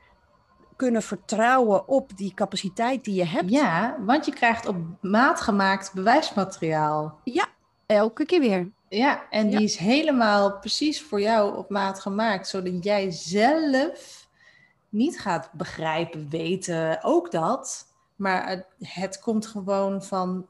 [0.83, 3.49] kunnen vertrouwen op die capaciteit die je hebt.
[3.49, 7.19] Ja, want je krijgt op maat gemaakt bewijsmateriaal.
[7.85, 8.71] Elke keer weer.
[8.89, 9.63] Ja, en die Ja.
[9.65, 14.27] is helemaal precies voor jou op maat gemaakt, zodat jij zelf
[14.89, 17.87] niet gaat begrijpen, weten, ook dat.
[18.15, 20.47] Maar het, het komt gewoon van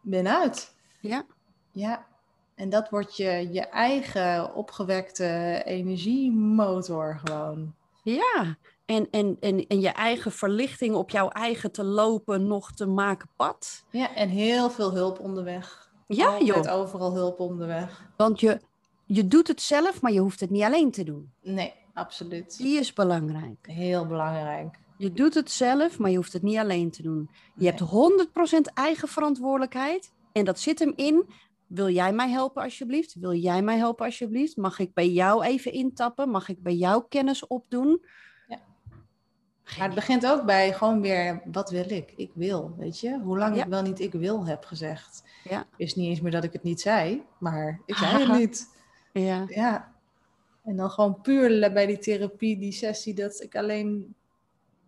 [0.00, 0.74] binnenuit.
[1.00, 1.24] Ja.
[1.70, 2.06] Ja,
[2.54, 7.74] en dat wordt je, je eigen opgewekte energiemotor gewoon.
[8.02, 8.56] Ja,
[8.86, 13.28] en, en, en, en je eigen verlichting op jouw eigen te lopen nog te maken
[13.36, 13.84] pad.
[13.90, 15.92] Ja, en heel veel hulp onderweg.
[16.06, 16.72] Ja, Altijd joh.
[16.80, 18.10] overal hulp onderweg.
[18.16, 18.60] Want je,
[19.06, 21.32] je doet het zelf, maar je hoeft het niet alleen te doen.
[21.42, 22.58] Nee, absoluut.
[22.58, 23.66] Die is belangrijk.
[23.66, 24.78] Heel belangrijk.
[24.98, 27.30] Je doet het zelf, maar je hoeft het niet alleen te doen.
[27.32, 27.68] Je Nee.
[27.68, 30.12] hebt 100% eigen verantwoordelijkheid.
[30.32, 31.30] En dat zit hem in.
[31.66, 33.14] Wil jij mij helpen alsjeblieft?
[33.14, 34.56] Wil jij mij helpen alsjeblieft?
[34.56, 36.28] Mag ik bij jou even intappen?
[36.28, 38.04] Mag ik bij jou kennis opdoen?
[39.78, 42.12] Maar het begint ook bij gewoon weer, wat wil ik?
[42.16, 43.18] Ik wil, weet je?
[43.20, 43.62] Hoe lang Ja.
[43.62, 45.22] ik wel niet ik wil heb gezegd.
[45.44, 45.66] Ja.
[45.76, 48.68] Is niet eens meer dat ik het niet zei, maar ik zei het niet.
[49.12, 49.92] Ja, Ja.
[50.64, 54.14] En dan gewoon puur bij die therapie, die sessie, dat ik alleen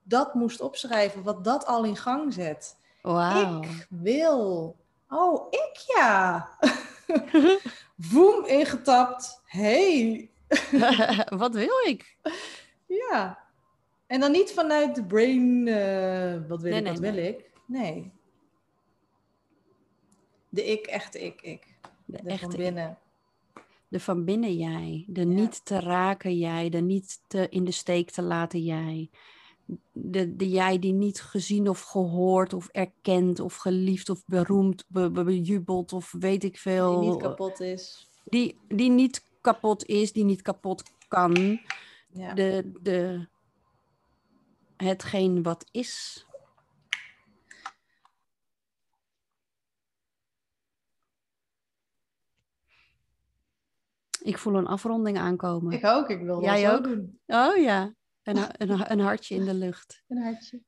[0.03, 2.77] dat moest opschrijven, wat dat al in gang zet.
[3.03, 3.63] wauw.
[3.63, 4.77] Ik wil.
[5.09, 6.49] Oh, ik ja.
[8.13, 9.41] Woem ingetapt.
[9.45, 10.31] Hey.
[11.43, 12.17] Wat wil ik?
[12.87, 13.39] Ja.
[14.07, 17.29] En dan niet vanuit de brain, eh, wat wil Nee, ik, nee, wat wil nee.
[17.29, 17.51] ik.
[17.67, 18.13] Nee.
[20.49, 21.75] De ik, echte ik, ik.
[22.05, 22.57] De De echte van ik.
[22.59, 22.99] binnen.
[23.89, 25.05] De van binnen jij.
[25.09, 26.69] De niet te raken jij.
[26.69, 29.11] De niet te in de steek te laten jij.
[29.93, 35.11] De, de jij die niet gezien of gehoord of erkend of geliefd of beroemd, be-
[35.11, 37.01] be- bejubeld of weet ik veel.
[37.01, 38.09] Die niet kapot is.
[38.25, 41.61] Die, die niet kapot is, die niet kapot kan.
[42.13, 42.35] Ja.
[42.35, 43.29] De, de,
[44.77, 46.25] hetgeen wat is.
[54.23, 55.73] Ik voel een afronding aankomen.
[55.73, 56.85] Ik ook, ik wil Jij dat ook?
[56.85, 57.21] doen.
[57.27, 58.37] Oh ja, een,
[58.71, 60.03] een, een hartje in de lucht.
[60.09, 60.63] Een hartje.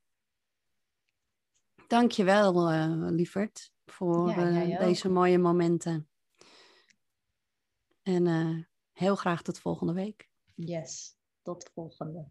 [1.89, 6.09] Dankjewel, eh lieverd, voor Ja, eh, deze mooie momenten.
[8.03, 8.59] En eh,
[8.93, 10.29] heel graag tot volgende week.
[10.55, 11.17] Yes.
[11.43, 12.29] Tot volgende.